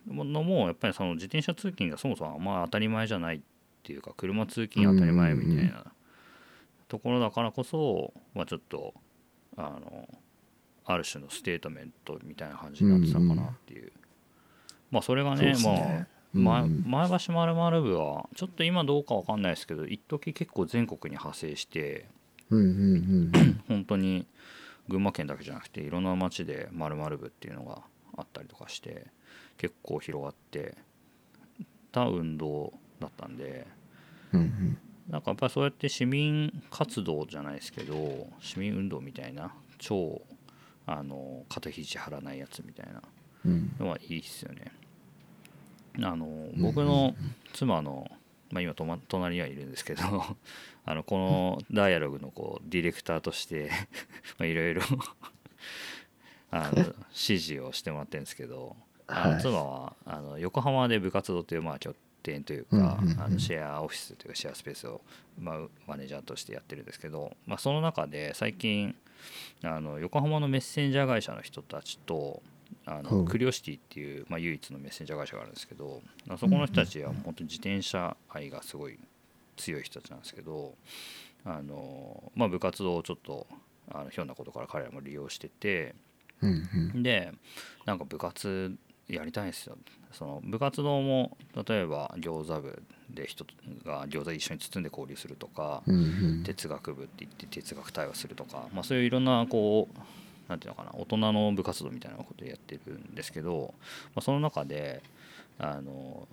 [0.08, 3.40] のもやっぱりその自転車通勤がそもそもあんま当たり前じゃないっ
[3.84, 5.86] ていうか車通勤当たり前みたいな
[6.88, 8.96] ところだからこそ、まあ、ちょっと
[9.58, 10.08] あの
[10.86, 13.92] ある種のステートメントみたいな感じになってたかなっていう、
[14.90, 15.56] まあそれがね
[16.34, 22.08] まあ、前橋まるまる部はちょっと今どうか分かんないですけど一時結構全国に派生して、
[22.50, 24.26] 本当に
[24.88, 27.82] 群馬県だけじゃなくていろんな町でまるまる部っていうのが
[28.18, 29.08] あったりとかして
[29.58, 30.78] 結構広がって
[31.92, 33.68] た運動だったんで、
[35.10, 40.22] なんかやっぱりそうやって市民活動じゃないですけど市民運動みたいな超
[40.98, 43.02] あの肩肘張らないやつみたいな。
[43.80, 44.72] のはいいっすよね。
[46.02, 47.16] あの僕の
[47.54, 48.10] 妻の、
[48.52, 50.02] まあ、今と、ま、隣にはいるんですけど
[50.86, 53.72] あのこのダイアログのこうディレクターとして
[54.40, 54.82] いろいろ
[56.50, 56.78] あの
[57.12, 58.76] 指示をしてもらってるんですけど、
[59.08, 65.02] あの妻はあの横浜で部活動というまあ拠点というか、あのシェアオフィスというかシェアスペースを、
[65.40, 68.96] まあ、マネージャーとしてやってるんですけど、まあ、その中で最近
[69.64, 72.42] あの横浜のメッセンジャー会社の人たちと
[72.86, 76.02] あのクリオシティっていう、まあ、唯一のメッセンジャー会社があるんですけど
[76.40, 78.98] そこの人たちは本当に自転車愛がすごい
[79.58, 80.74] 強い人たちなんですけど
[81.46, 83.48] あの、まあ、部活動をちょっと
[83.92, 85.96] あのひょんなことから彼らも利用してて、
[86.96, 87.34] で
[87.86, 88.74] なんか部活
[89.08, 89.78] やりたいんですよ
[90.14, 93.46] その部活動も例えば餃子部で人
[93.86, 95.84] が餃子一緒に包んで交流するとか、
[96.44, 100.00] 哲学部って言って哲学対話するとか、まあ、そういういろんなこう
[100.48, 103.74] 何て言うのかな大人の部活動みたいなことをやってるんですけど、
[104.16, 105.02] まあ、その中で
[105.60, 106.28] あの、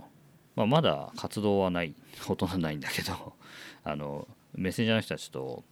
[0.56, 1.94] まあ、まだ活動はない
[2.26, 3.34] ほとんどないんだけど
[3.84, 5.64] あのメッセンジャーの人たちと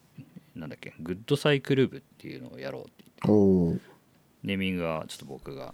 [0.55, 2.91] なんだっけグッドサイクル部っていうのをやろうって
[3.23, 3.97] 言って。
[4.43, 5.73] ネーミングはちょっと僕が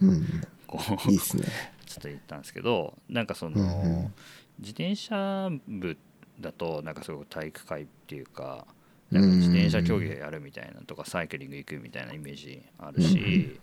[0.00, 0.26] うん、
[0.66, 1.44] こういいっすね。
[1.86, 4.14] ちょっと言ったんですけどなんかその、うんうん、
[4.58, 5.96] 自転車部
[6.40, 8.66] だとなんかすごく体育会っていうか
[9.10, 13.60] なんか自転車競技やるみたいなとかサイクリング行くみたいなイメージあるし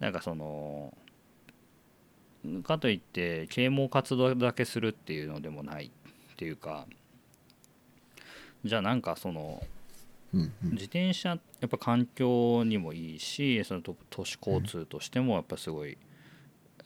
[0.00, 0.94] なんかその
[2.62, 6.86] かといって啓蒙活動だけするっていうのでもないっていうか
[8.64, 9.62] じゃあなんかその
[10.62, 15.96] 自転車やっぱ環境にもいいしその都市交通としてもやっぱすごい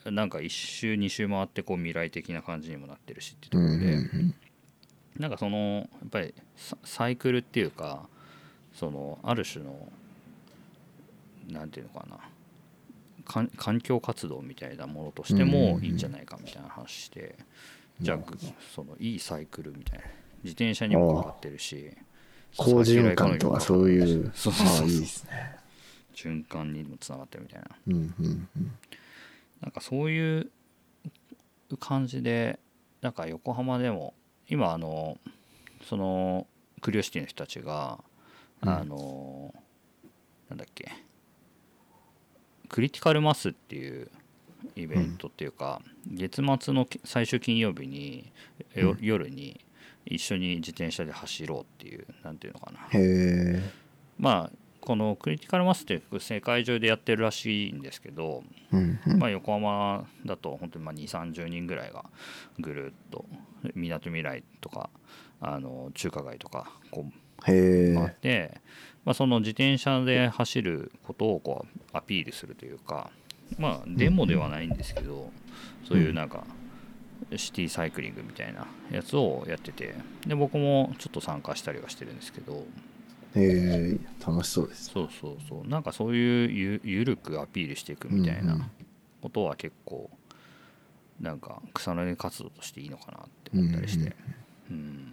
[0.05, 4.35] なんか1周2周回ってこう未来的な感じにもなってるしっていうところで。
[5.19, 6.35] なんかそのやっぱり
[6.85, 8.09] サイクルっていうか
[8.73, 9.89] そのある種の
[11.51, 12.19] 何て言うのかな。
[13.57, 17.37] 環境活動みたいなものとしてもいいんじゃないかみたいな話して。
[18.01, 18.19] じゃあ
[18.75, 20.05] そのいいサイクルみたいな。
[20.43, 21.93] 自転車にもかかってるし
[22.57, 24.33] 好循環とかそういう。
[24.35, 25.61] そうそうそういいですね
[26.21, 28.73] 循環にもつながってるみたいな、うんうんうん、
[29.63, 30.51] なんかそういう
[31.79, 32.59] 感じで
[33.01, 34.13] なんか横浜でも
[34.49, 35.17] 今あの
[35.89, 36.47] その
[36.83, 37.99] クリオシティの人たちが、
[38.63, 39.55] うん、あの
[40.51, 40.93] なんだっけ
[42.69, 44.11] クリティカルマスっていう
[44.77, 48.31] イベントっていうか、うん、月末の最終金曜日に、
[48.77, 49.61] うん、夜に
[50.07, 52.81] 一緒に自転車で走ろうっていうなんていうのかな。
[54.19, 62.05] まあこのクリティカルマスって世界中でやってるらしいんですけど、うんうん、まあ、横浜だと本当にま2 3 0人ぐらいが
[62.59, 63.25] ぐるっと
[63.75, 64.89] みなとみらいとか
[65.41, 68.61] あの中華街とかこう回って、
[69.05, 73.11] まあ、その自転車で走ることをこうアピールするというか
[73.59, 75.31] まあデモではないんですけど、
[75.87, 76.45] そういうなんか
[77.37, 79.95] シティサイクリングみたいなやつをやってて
[80.27, 82.67] で僕もちょっと参加したりはしてるんですけど。
[83.35, 84.91] へえ楽しそうです。
[84.91, 85.69] そうそうそう。
[85.69, 88.69] なんかそういうゆゆるくアピールしていくみたいな
[89.21, 90.11] ことは結構
[91.21, 94.17] なんか草の根活動としていいのかなって思ったりして。
[94.71, 95.13] うん、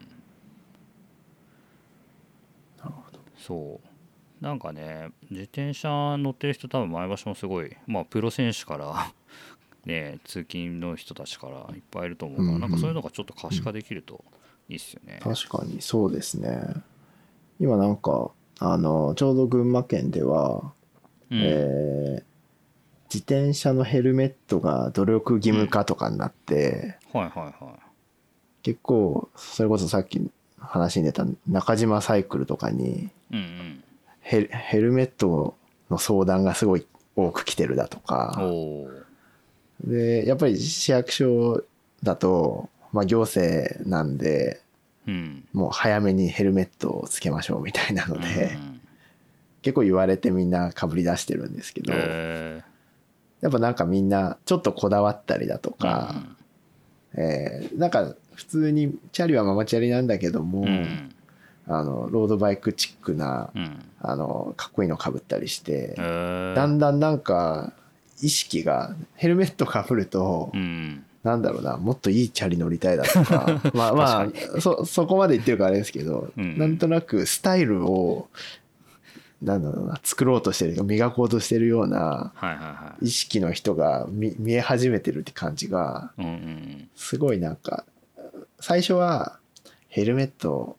[2.79, 4.43] なるほどそう。
[4.43, 9.11] なんかね自転車乗ってる人多分前橋もすごいまあプロ選手から
[9.87, 14.23] ね通勤の人たちからいっぱいいると思うから、うんうん、なんかそういうのがちょっと可視化できると
[14.69, 16.59] いいっすよね、確かにそうですね。
[17.57, 20.73] 今なんかあのちょうど群馬県では、
[21.31, 22.23] うん、えー、
[23.05, 27.87] 自転車のヘルメットが努力義務化とかになって、うん、はいはいはい。
[28.61, 30.29] 結構それこそさっき
[30.59, 33.83] 話に出た中島サイクルとかに、うんうん、
[34.19, 35.55] ヘヘルメット
[35.89, 36.85] の相談がすごい
[37.15, 38.37] 多く来てるだとか
[39.83, 41.63] でやっぱり市役所
[42.03, 44.61] だとまあ、行政なんで、
[45.07, 48.81] うん、もう早めにヘルメットをつけましょうみたいなので、うん、
[49.61, 56.15] 結構言われてみんなかぶり出してるんですけど、えー、やっぱなんかみんなちょっとこだわったりだとか、
[57.13, 61.13] うん、えー、なんか普通にチャリはママチャリなんだけども、うん。
[61.69, 67.73] あのロードバイクチックな、うん、あのかっこいいのかぶったりして、だんだんなんか
[68.21, 73.61] 意識がヘルメットかぶると、うん、なんだろうなもっといいチャリ乗りたいだとか。
[73.73, 78.29] まあまあそそこまで言ってるからあれですけど、うん、なんとなくスタイルを
[79.41, 82.33] なんだろうな作ろうとしてる磨こうとしてるような
[83.01, 86.11] 意識の人が見見え始めてるって感じが
[86.95, 87.85] すごいなんか
[88.59, 89.37] 最初は
[89.89, 90.77] ヘルメット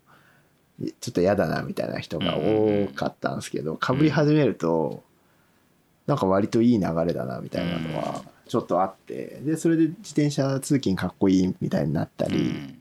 [1.01, 5.05] ちょっと嫌だなみたいな人が多かったんですけどかぶり始めると
[6.09, 9.41] なんか割といい流れだなみたいなのはちょっとあって。
[9.45, 12.75] でそれで自転車通勤かっこいいみたいになったり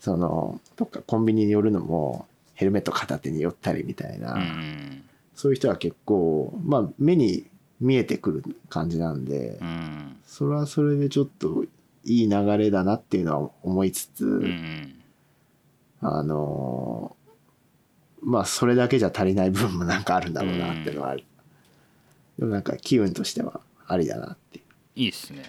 [0.00, 4.36] そのどっかコンビニに寄るのもヘルメット片手に寄ったりみたいな。
[5.34, 7.46] そういう人は結構まあ目に
[7.80, 9.58] 見えてくる感じなんで
[10.24, 11.64] それはそれでちょっと
[12.04, 14.54] いい流れだなっていうのは思いつつ
[16.00, 17.16] あの
[18.22, 21.24] まあそれだけじゃ足りない部分もなんかあるんだろうなっていうのはある。
[22.38, 24.60] でもなんか機運としてはありだなって
[24.96, 25.42] いいっすね、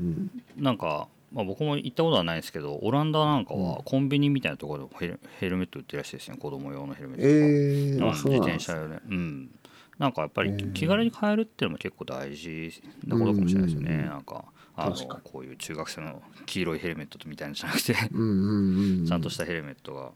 [0.00, 6.36] うん、なんか、まあ、僕も行ったことはないですけどオランダなんかはコンビニみたいなところでヘルメット売ってるらしいですね。
[6.36, 8.04] 子供用のヘルメット。
[8.04, 9.00] とか、えー、自転車用で。
[9.08, 9.50] うん。
[9.98, 14.44] なんかやっぱり気軽に買えるっていうのも結構大事なことかもしれないですよね、うんうんうん、なんか
[14.76, 17.94] あのこういう中学生の黄色いヘルメットみたいなじゃなくて。
[17.94, 20.10] ちゃんとしたヘルメットが。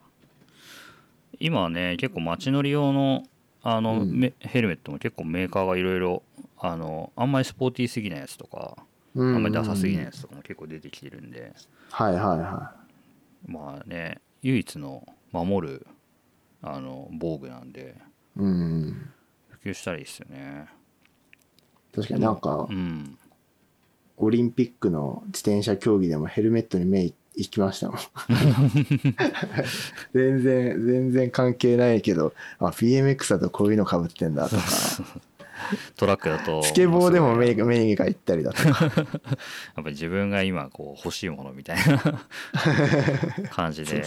[1.38, 3.22] 今はね結構街乗り用の
[3.62, 6.22] あの、うん、ヘルメットも結構メーカーがいろいろ
[6.58, 8.76] あのあんまりスポーティーすぎないやつとか、
[9.16, 11.52] あんまりダサすぎないやつとかも結構出てきてるんで。
[11.90, 12.72] はいはいは
[13.46, 13.50] い。
[13.50, 15.86] まあね唯一の守る
[16.62, 17.94] あの防具なんで、
[18.36, 19.10] うん、
[19.48, 20.66] 普及したらいいですよね。
[21.94, 23.18] 確かになんか、うん、
[24.16, 27.98] オリンピックの自転車競技でもヘルメットに目い行きましたもん。
[30.12, 34.62] 全然全然関係ないけどあ BMX だとこういうのかぶってんだとか。
[35.96, 36.62] トラックだと。
[36.62, 38.84] スケボーでも目目がいったりだとか。
[38.86, 39.02] やっぱ
[39.76, 42.20] り自分が今こう欲しいものみたいな。
[43.50, 44.04] 感じで。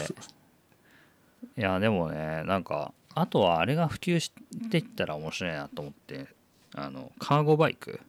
[1.57, 4.32] いやでもねなんかあとはあれが普及し
[4.69, 6.27] ていったら面白いなと思って
[6.75, 7.99] あのカーゴバイク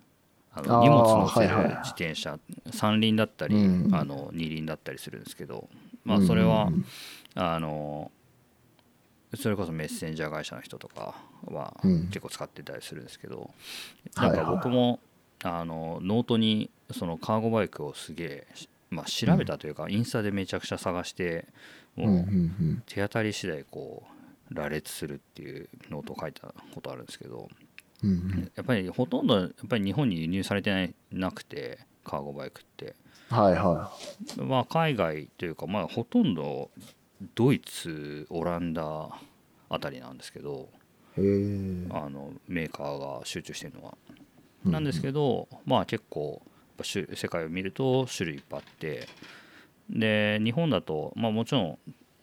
[0.55, 1.49] あの荷物乗せる
[1.83, 2.39] 自転車、
[2.73, 3.57] 三輪だったり、
[3.93, 5.69] あの二輪だったりするんですけど、
[6.05, 6.71] まあ、それは、
[7.35, 8.11] あの
[9.35, 11.15] それこそメッセンジャー会社の人とか
[11.47, 11.75] は
[12.11, 13.51] 結構使ってたりするんですけど、
[14.17, 15.01] なんか僕も、
[15.43, 18.47] あのノートにそのカーゴバイクをすげえ、
[18.91, 21.47] まあ、調べたというか、インスタでめちゃくちゃ探して
[21.97, 22.27] もう
[22.87, 24.03] 手当たり次第こ
[24.51, 27.49] う羅列するっていうノートを書いたことあるんですけど、
[28.03, 32.95] うんうん、やっぱりほとんどやっぱり日本に輸入されてないなくてカーゴバイクって。
[33.29, 33.93] はいは
[34.37, 34.41] い。
[34.41, 36.71] まあ海外というかまあほとんど
[37.35, 39.09] ドイツオランダ
[39.69, 40.69] あたりなんですけど
[41.17, 43.97] あのメーカーが集中してるのは、
[44.65, 46.43] なんですけどまあ結構
[46.83, 49.09] 世界を見ると種類いっぱいあって
[49.89, 51.79] で日本だとまあもちろん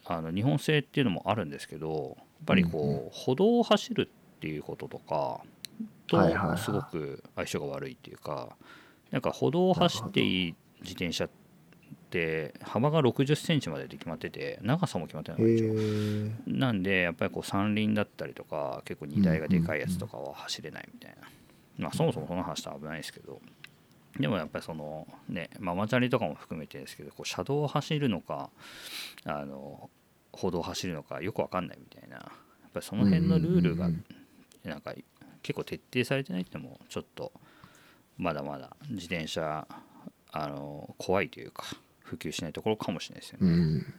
[0.05, 5.41] あの日本製っていうのもあるんですけどやっぱりこう歩道を走るっていうこととか
[6.09, 8.55] とすごく相性が悪いっていうか
[9.11, 11.29] なんか歩道を走っていい自転車っ
[12.09, 21.27] て幅が6 0センチまでで決まってて長さも決まってないんですよなんでやっぱりこう三輪だったりとか結構荷台がでかいやつとかは走れないみたいな、
[21.77, 23.39] まあそもそもその話は危ないですけど。
[24.19, 28.49] でもやっぱりそのねママチャリとかも含めてですけどこう車道を走るのか
[29.23, 29.89] あの
[30.33, 32.17] 歩道を走るのかよく分かんないみたいな。
[32.17, 33.89] やっぱりその辺のルールが
[34.63, 34.93] なんか
[35.41, 37.31] 結構徹底されてないってもちょっと
[38.17, 39.67] まだまだ自転車
[40.31, 41.63] あの怖いというか
[42.01, 43.47] 普及しないところかもしれないですよね。
[43.47, 43.93] うん、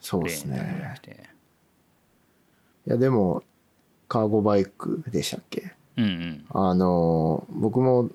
[0.00, 0.94] そうですね。
[2.86, 3.42] いやでも
[4.08, 8.10] カーゴバイクでしたっけ、うんうん、あの僕も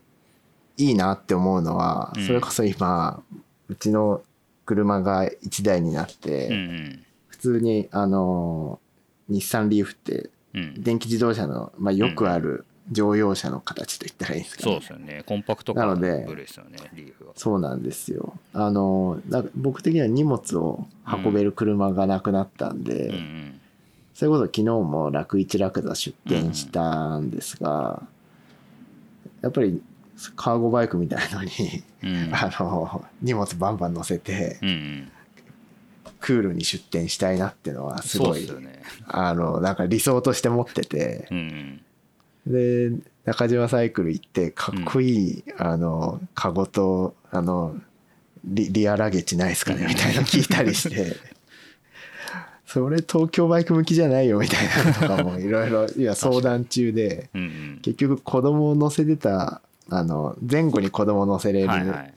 [0.77, 3.23] いいなって思うのは、それこそ今
[3.67, 4.21] うちの
[4.65, 8.79] 車が1台になって、うんうん、普通にあの
[9.27, 10.29] 日産リーフって
[10.77, 15.23] 電気自動車の、まあ、よくある乗用車の形と言ったらいいですか、ね、そうですよね。
[15.25, 17.33] コンパクト感の部類ですよねリーフは。
[17.35, 18.33] そうなんですよ。
[18.53, 19.19] あの
[19.55, 23.59] 僕的には荷物を運べる車がなくなったんで、うんうん、
[24.13, 29.81] それこそ昨日も楽一楽座出店したんですが、うん、やっぱり
[30.35, 31.51] カーゴバイクみたいのに、
[32.03, 35.11] うん、あの荷物バンバン乗せて、うんうん。
[36.19, 41.81] クールに出店したいなっていうのはすごい、ね、あのなんか理想として持ってて、うん、
[42.47, 42.91] で
[43.25, 47.75] 中島サイクル行ってかっこいい、うん、あのカゴとあの
[48.45, 51.15] リリアラゲッジないですかねみたいな聞いたりして。
[52.65, 62.13] それ東京バイク向きじゃないよみたいなのとかもいろいろ 相談中で、うんうん、結局子供を乗せてたあの前後に子供乗せれる、はいはい、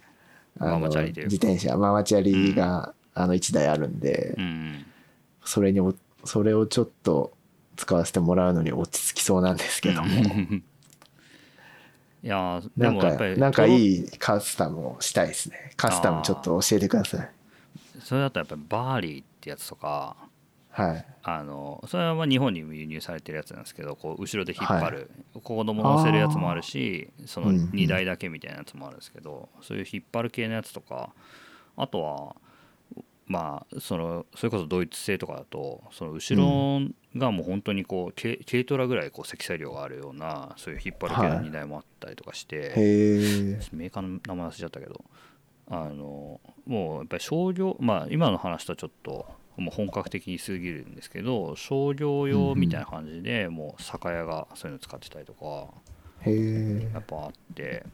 [0.58, 4.84] あの自転車ママチャリが、あの1台あるんで、うん、
[5.44, 5.80] それに
[6.24, 7.32] それをちょっと
[7.76, 10.08] 使わせてもらうのに落ち着きそうなんですけども。
[12.22, 15.72] いやなんかなんかいいカスタムをしたいですね。
[15.76, 17.30] カスタムちょっと教えてください。
[18.00, 20.16] それだとやっぱり Burley ってやつとか
[20.70, 31.10] はい、あのそれはまあ日本に輸入されてるやつなんですけどこう後ろで引っ張る、はい、子供乗せるやつもあるしその荷台だけみたいなやつもあるんですけど、うん、そういう引っ張る系のやつとか
[31.76, 32.36] あとは
[33.30, 36.80] まあそのそれこそドイツ製とかだとその後ろ
[37.16, 45.04] がもう本当にこう軽軽トラぐらいこう積載量があるようなそういう引っ張る系の荷台もあったりとかして、はい、メーカーの名前忘れちゃったけど
[45.70, 49.26] あのもうやっぱり商業まあ今の話とはちょっと
[49.56, 55.68] もう本格的にすぎるんですけど商業用みたいな感じでもう酒屋がそういうの使ってたりとか
[56.28, 57.84] やっぱあって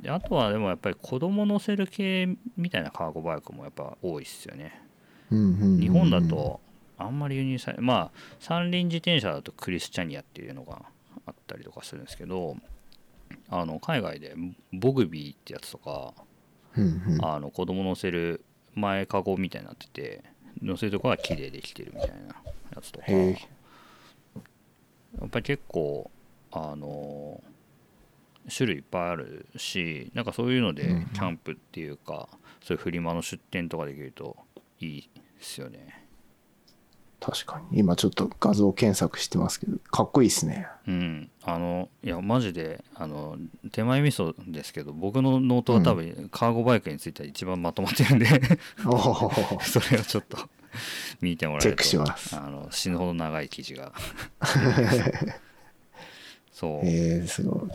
[0.00, 4.82] であとはでもやっぱり子供乗せる系みたいなカーゴバイクもやっぱ多いっすよね。
[5.30, 6.60] 日本だと
[6.96, 10.82] あんまり輸入されまあ三輪自転車だとクリスチャニアっていうのが
[11.26, 12.56] あったりとかするんですけど
[13.50, 14.34] あの海外で
[14.72, 16.14] ボグビーってやつとか、
[17.22, 20.24] あの子供乗せる前かごみたいになってて
[20.62, 22.16] 乗せるとこは木でできてるみたいな
[22.74, 23.32] やつとかや
[25.26, 26.10] っぱり結構
[26.52, 27.42] あの
[28.54, 32.28] 種類いっぱいあるしなんかそういうのでキャンプっていうか、
[32.62, 34.36] そういうフリマの出店とかできると
[34.80, 36.04] いいですよね。
[37.20, 37.80] 確かに。
[37.80, 40.68] 今ちょっと画像検索してますけどかっこいいですね。
[40.86, 41.30] うん。
[41.42, 43.36] あのいやマジであの
[43.72, 48.26] 手前味噌ですけど僕のノートは多分、カーゴバイクについては一番まとまってるんで
[49.62, 50.38] それをちょっと
[51.20, 52.04] 見てもらえると
[52.36, 53.92] あの死ぬほど長い記事が。
[56.52, 56.84] そう。
[56.84, 57.70] えー、すごい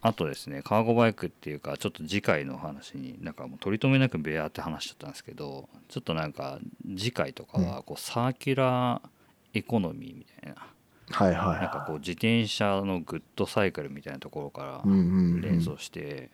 [0.00, 6.58] あとですねカーゴバイクっていうかちょっと次回の話になんかもう取り留めなくバーって話しちゃったんですけどちょっとなんか
[6.96, 9.08] 次回とかはこうサーキュラー
[9.54, 10.66] エコノミーみたいな、
[11.10, 16.30] はいはい、なんかこう自転車のグッドサイクルみたいなところから連想して、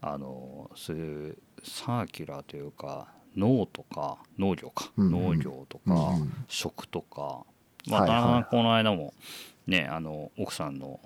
[0.00, 6.14] あのそういうサーキュラーというか農とか農業か、農業とか、
[6.48, 7.44] 食とか
[7.86, 9.14] まあ、この間も
[9.66, 11.00] ねあの奥さんの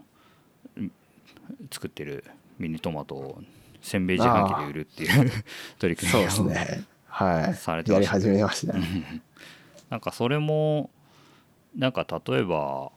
[1.71, 2.25] 作ってる
[2.59, 3.43] ミニトマトを
[3.83, 5.31] せんべい自販機で売るっていう
[5.79, 6.85] 取り組みをそうですね。
[7.07, 7.55] はい。
[7.55, 9.23] されてやり始めましたね。
[9.91, 10.91] なんかそれも
[11.77, 12.91] なんか例えば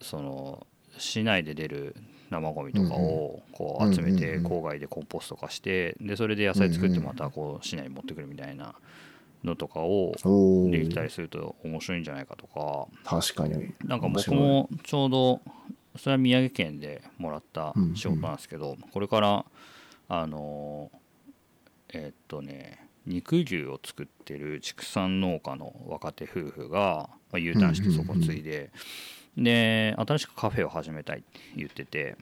[0.00, 1.96] その市内で出る
[2.30, 8.74] 生ゴミとかをこう集めて郊外でコンポスト化してでそれで野菜作ってまたこう市内に持ってくるみたいな
[9.44, 10.14] のとかを
[10.70, 12.86] できたりすると面白いんじゃないかとか。
[13.04, 13.72] 確かに。
[13.84, 15.40] なんか僕もちょうど
[15.98, 19.44] それは宮城県でもらった仕事なんですけど、これから
[20.08, 20.90] あの
[21.92, 28.70] えっとね肉牛を作ってる畜産農家の若手夫婦が、まあ、U ターンしてそこ継いで、
[29.36, 32.16] で新しくカフェを始めたいって言ってて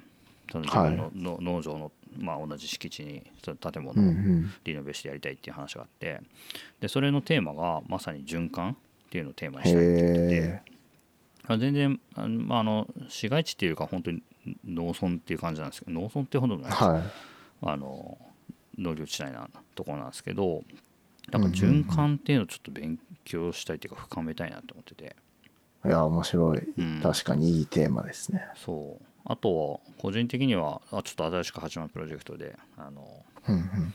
[0.51, 4.15] その自分のの、農場の、まあ、同じ敷地にその建物を
[4.65, 6.21] リノベしてやりたいっていう話があって
[6.81, 10.76] でそれのテーマがまさに循環っていうのをテーマにしたいって言ってて。
[11.49, 14.23] 全然あのあの市街地っていうか本当に
[14.65, 17.03] 農村っていう感じなんですけど農村ってほどないです、はい、
[17.63, 18.19] あの
[18.79, 20.63] 農業地帯なところなんですけど
[21.31, 25.17] なんか循環っていうのをちょっと勉強したいっていうか深めたいなと思ってて。
[25.85, 28.45] いや面白い、うん、確かにいいテーマですね。
[28.57, 29.05] そう。
[29.25, 33.95] あとは個人的にはあちょっと新しく始まるプロジェクトであの、うんうん、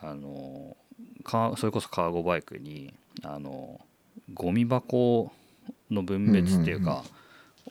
[0.00, 0.76] あの
[1.24, 3.80] かそれこそカーゴバイクにあの
[4.34, 5.32] ゴミ箱
[5.90, 7.04] の分別っていうか、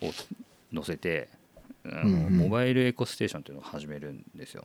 [0.02, 0.12] を
[0.74, 1.28] 載せて、
[1.84, 4.64] あのモバイルエコステーションっていうのを始めるんですよ。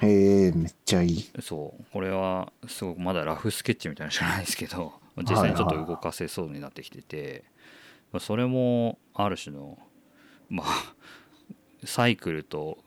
[0.00, 1.30] へえめっちゃいい。
[1.40, 1.84] そう。
[1.92, 7.44] これはすごくまだラフスケッチみたいなのじゃないですけど 実際にちょっと動かせそうになってきてて、
[8.20, 9.78] それもある種の
[10.48, 10.94] まあ
[11.84, 12.78] サイクルと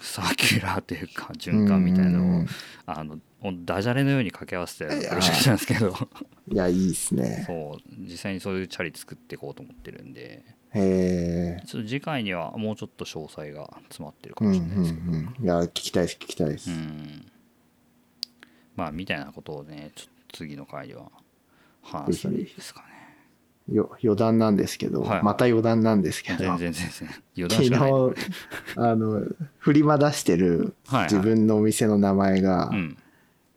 [0.00, 2.44] サーキュラーというか循環みたいなのを
[2.86, 3.18] あの
[3.64, 5.94] ダジャレのように掛け合わせてよろしくなんですけど。
[6.50, 7.44] いやいいですね。
[7.46, 10.44] そう実際にそういうチャリ作っていこうと思ってるんで。
[10.70, 17.24] へえ次回にはもうちょっと詳細が詰まってるかもしれないですけど、うんうんうん、いや聞きたいです聞きたいです、うん、
[18.76, 21.10] まあみたいなことをねちょっと次の回では
[21.80, 22.86] 話ですかね。
[23.74, 26.38] よ余談なんですけど、はい、また余談なんですけど。
[26.38, 27.08] 全然全然。
[27.36, 27.90] 余談しかない。
[27.90, 28.14] 昨
[28.74, 29.22] 日あの
[29.58, 30.74] フリマ出してる
[31.04, 32.96] 自分のお店の名前が、はいはい、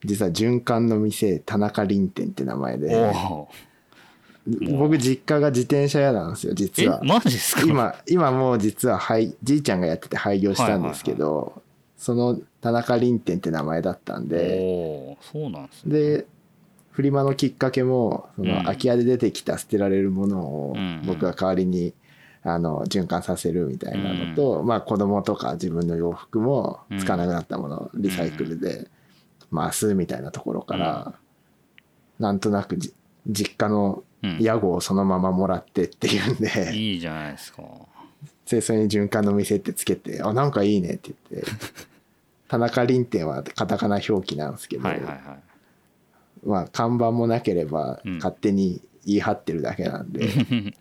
[0.03, 3.13] 実は循環の店田中凛店って名前で。
[4.71, 6.99] 僕実家が自転車屋なんですよ実は。
[7.03, 7.61] マジですか？
[7.61, 11.61] 今今もう実ははいじいちゃんがやってて廃業したんですけど、はいはいはい、
[11.95, 15.15] その田中凛店って名前だったんで。
[15.21, 15.99] そうなんですね。
[15.99, 16.25] で
[16.89, 20.75] フリマのきっかけもその空き家で出てきた捨てられるものを
[21.05, 21.93] 僕が代わりに
[22.43, 28.89] あの循環させるみたいなのと、まあ子供とか自分の洋服も使わなくなったものをリサイクルで
[29.53, 31.13] 回すみたいなところから、
[32.19, 32.77] なんとなく
[33.27, 34.03] 実家の
[34.39, 37.63] 屋号をそのままもらってっていうんで、いいじゃないですか。
[38.45, 41.51] 清掃に循環の店ってつけてあなんかいいねって言って
[42.49, 45.19] 田中凛店はカタカナ表記なんですけど、はいはいはい。
[46.45, 50.27] まあ看板もなければ勝手に言い張ってるだけなんで、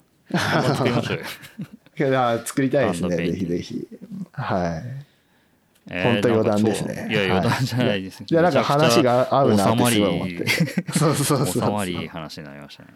[1.15, 2.43] うよ。
[2.45, 3.89] 作りたいですねぜひぜひ。
[4.33, 4.83] はい。
[4.85, 5.10] えー、
[5.91, 7.09] 本当余談ですね。
[7.11, 8.27] いや、余談じゃないですね。
[8.31, 10.47] いや、なんか話が合うなってすごい思って。
[10.97, 11.47] そうそうそう。
[11.47, 12.91] 収まりいい話になりましたね。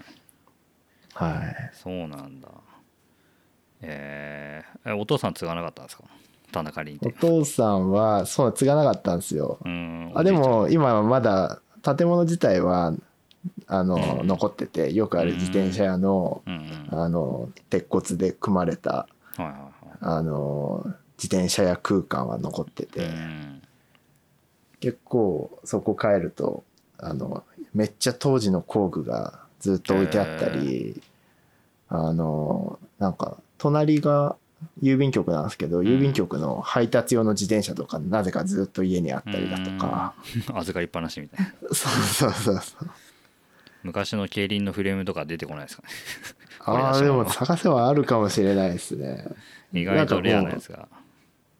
[1.15, 1.71] はい。
[1.73, 2.49] そうなんだ。
[3.83, 6.05] えー、お父さん継がなかったんですか？
[6.53, 9.59] 田中凛お父さんは、そう、継がなかったんですよ。
[10.15, 12.95] あ、でも、今はまだ建物自体は
[13.67, 16.43] あの、うん、残っててよくある自転車屋の,、
[16.91, 19.09] あの鉄骨で組まれた、
[20.01, 20.87] あの
[21.25, 23.09] 自転車屋空間は残ってて、
[24.81, 26.65] 結構そこ帰ると
[26.99, 31.01] あのめっちゃ当時の工具がずっと置いてあったり、
[31.89, 34.37] あのなんか隣が
[34.83, 40.13] 郵便局なんですけど、郵便局の配達用の自転車とかなぜかずっと家にあったりだとか、
[40.55, 41.53] 預かりっぱなしみたいな。
[41.73, 42.91] そうそうそうそう。
[43.83, 45.89] 昔の競輪のフレームとか出てこないですかね。
[46.67, 49.27] ああでも探せばあるかもしれないですね。
[49.73, 50.89] 意外とレアなやつが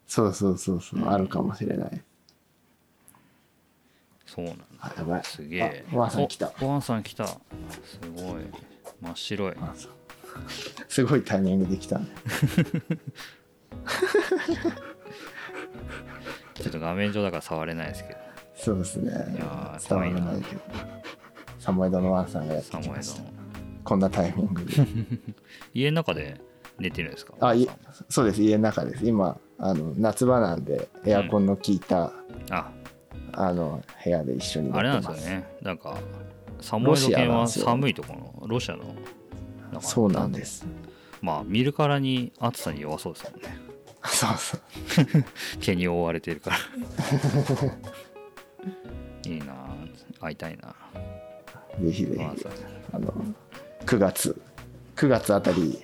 [0.07, 2.01] そうそうそうそう、うん、あるかもしれない。
[4.25, 4.65] そうなんだ。
[4.97, 5.23] やばい。
[5.23, 5.85] すげえ。
[5.93, 6.51] ワンさん来た。
[6.61, 7.27] ワンさん来た。
[7.27, 7.37] す
[8.15, 8.43] ごい。
[9.01, 9.53] 真っ白い。
[10.89, 12.07] すごいタイミングで来たね。
[16.55, 18.19] ちょっと画面上だから触れないですけど。
[18.55, 19.11] そうですね。
[19.11, 20.61] いや伝わらないけど。
[21.59, 23.23] サモエドのワンさんがやってきました。
[23.83, 24.73] こんなタイミングで。
[25.73, 26.41] 家の中で
[26.79, 27.33] 寝てるんですか？
[27.39, 27.67] あい
[28.09, 28.41] そうです。
[28.41, 29.05] 家の中です。
[29.05, 32.11] 今あの夏場なんでエアコンの効いた、うん、
[32.53, 32.71] あ。
[33.37, 34.79] あの部屋で一緒に寝てます。
[34.79, 35.57] あれなんですよね。
[35.61, 35.97] なんか
[36.61, 38.95] サモエド県は寒いところのロシアの
[39.81, 40.65] そうなんです。
[41.21, 43.57] まあ見るからに暑さに弱そうですもんね。
[44.05, 44.61] そうそう。
[45.59, 46.57] 毛に覆われてるから。
[49.29, 49.53] いいな
[50.21, 50.73] 会いたいな
[51.81, 52.23] ぜひぜひ。
[52.93, 53.13] あの
[53.85, 54.39] 9月
[54.95, 55.83] 9月あたり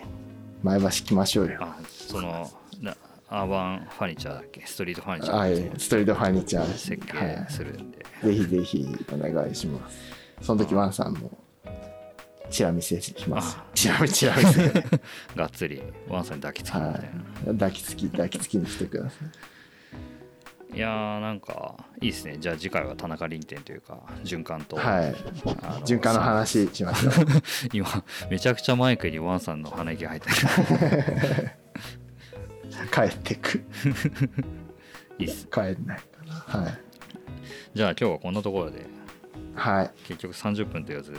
[0.64, 1.58] 前橋来ましょうよ。
[1.62, 2.50] あその
[3.30, 4.66] アーバンファニチャーだっけ？
[4.66, 5.38] ストリートファニチャー。
[5.38, 9.98] はいストリートファニチャー設計するんで、はい、ぜひぜひお願いします。
[10.42, 11.38] その時ワンさんも
[12.50, 13.58] チラ見せします。
[13.74, 14.70] チラ見チラ見せ。
[15.36, 17.04] がっつりワンさんに抱きつきみたいな、はい、
[17.54, 19.28] 抱きつき抱きつきにしてください
[20.74, 22.38] いやーなんかいいですね。
[22.40, 25.14] じゃあ次回は田中凛店というか循環と、はい、
[25.84, 27.14] 循環の話しましょう。
[27.74, 30.36] 今めちゃくちゃマイクにワンさんの鼻息入ってる。
[32.94, 33.64] 帰ってく。
[35.20, 35.48] いいっす。
[35.48, 36.62] 帰んないかな。
[36.62, 36.80] はい。
[37.74, 38.86] じゃあ今日はこんなところで。
[39.56, 39.92] はい。
[40.06, 41.12] 結局30分と言わず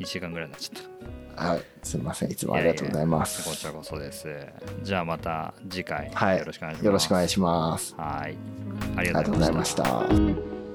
[0.00, 0.95] 1時間ぐらいになっちゃった
[1.36, 2.30] はい、すみません。
[2.30, 3.42] いつもありがとうございます。
[3.42, 4.28] いやいやこちらこそです。
[4.82, 6.86] じゃあまた次回、はい、よろしくお願いします。
[6.86, 7.94] よろしくお願いします。
[7.96, 8.36] はい。
[8.96, 10.65] ありがとうございました。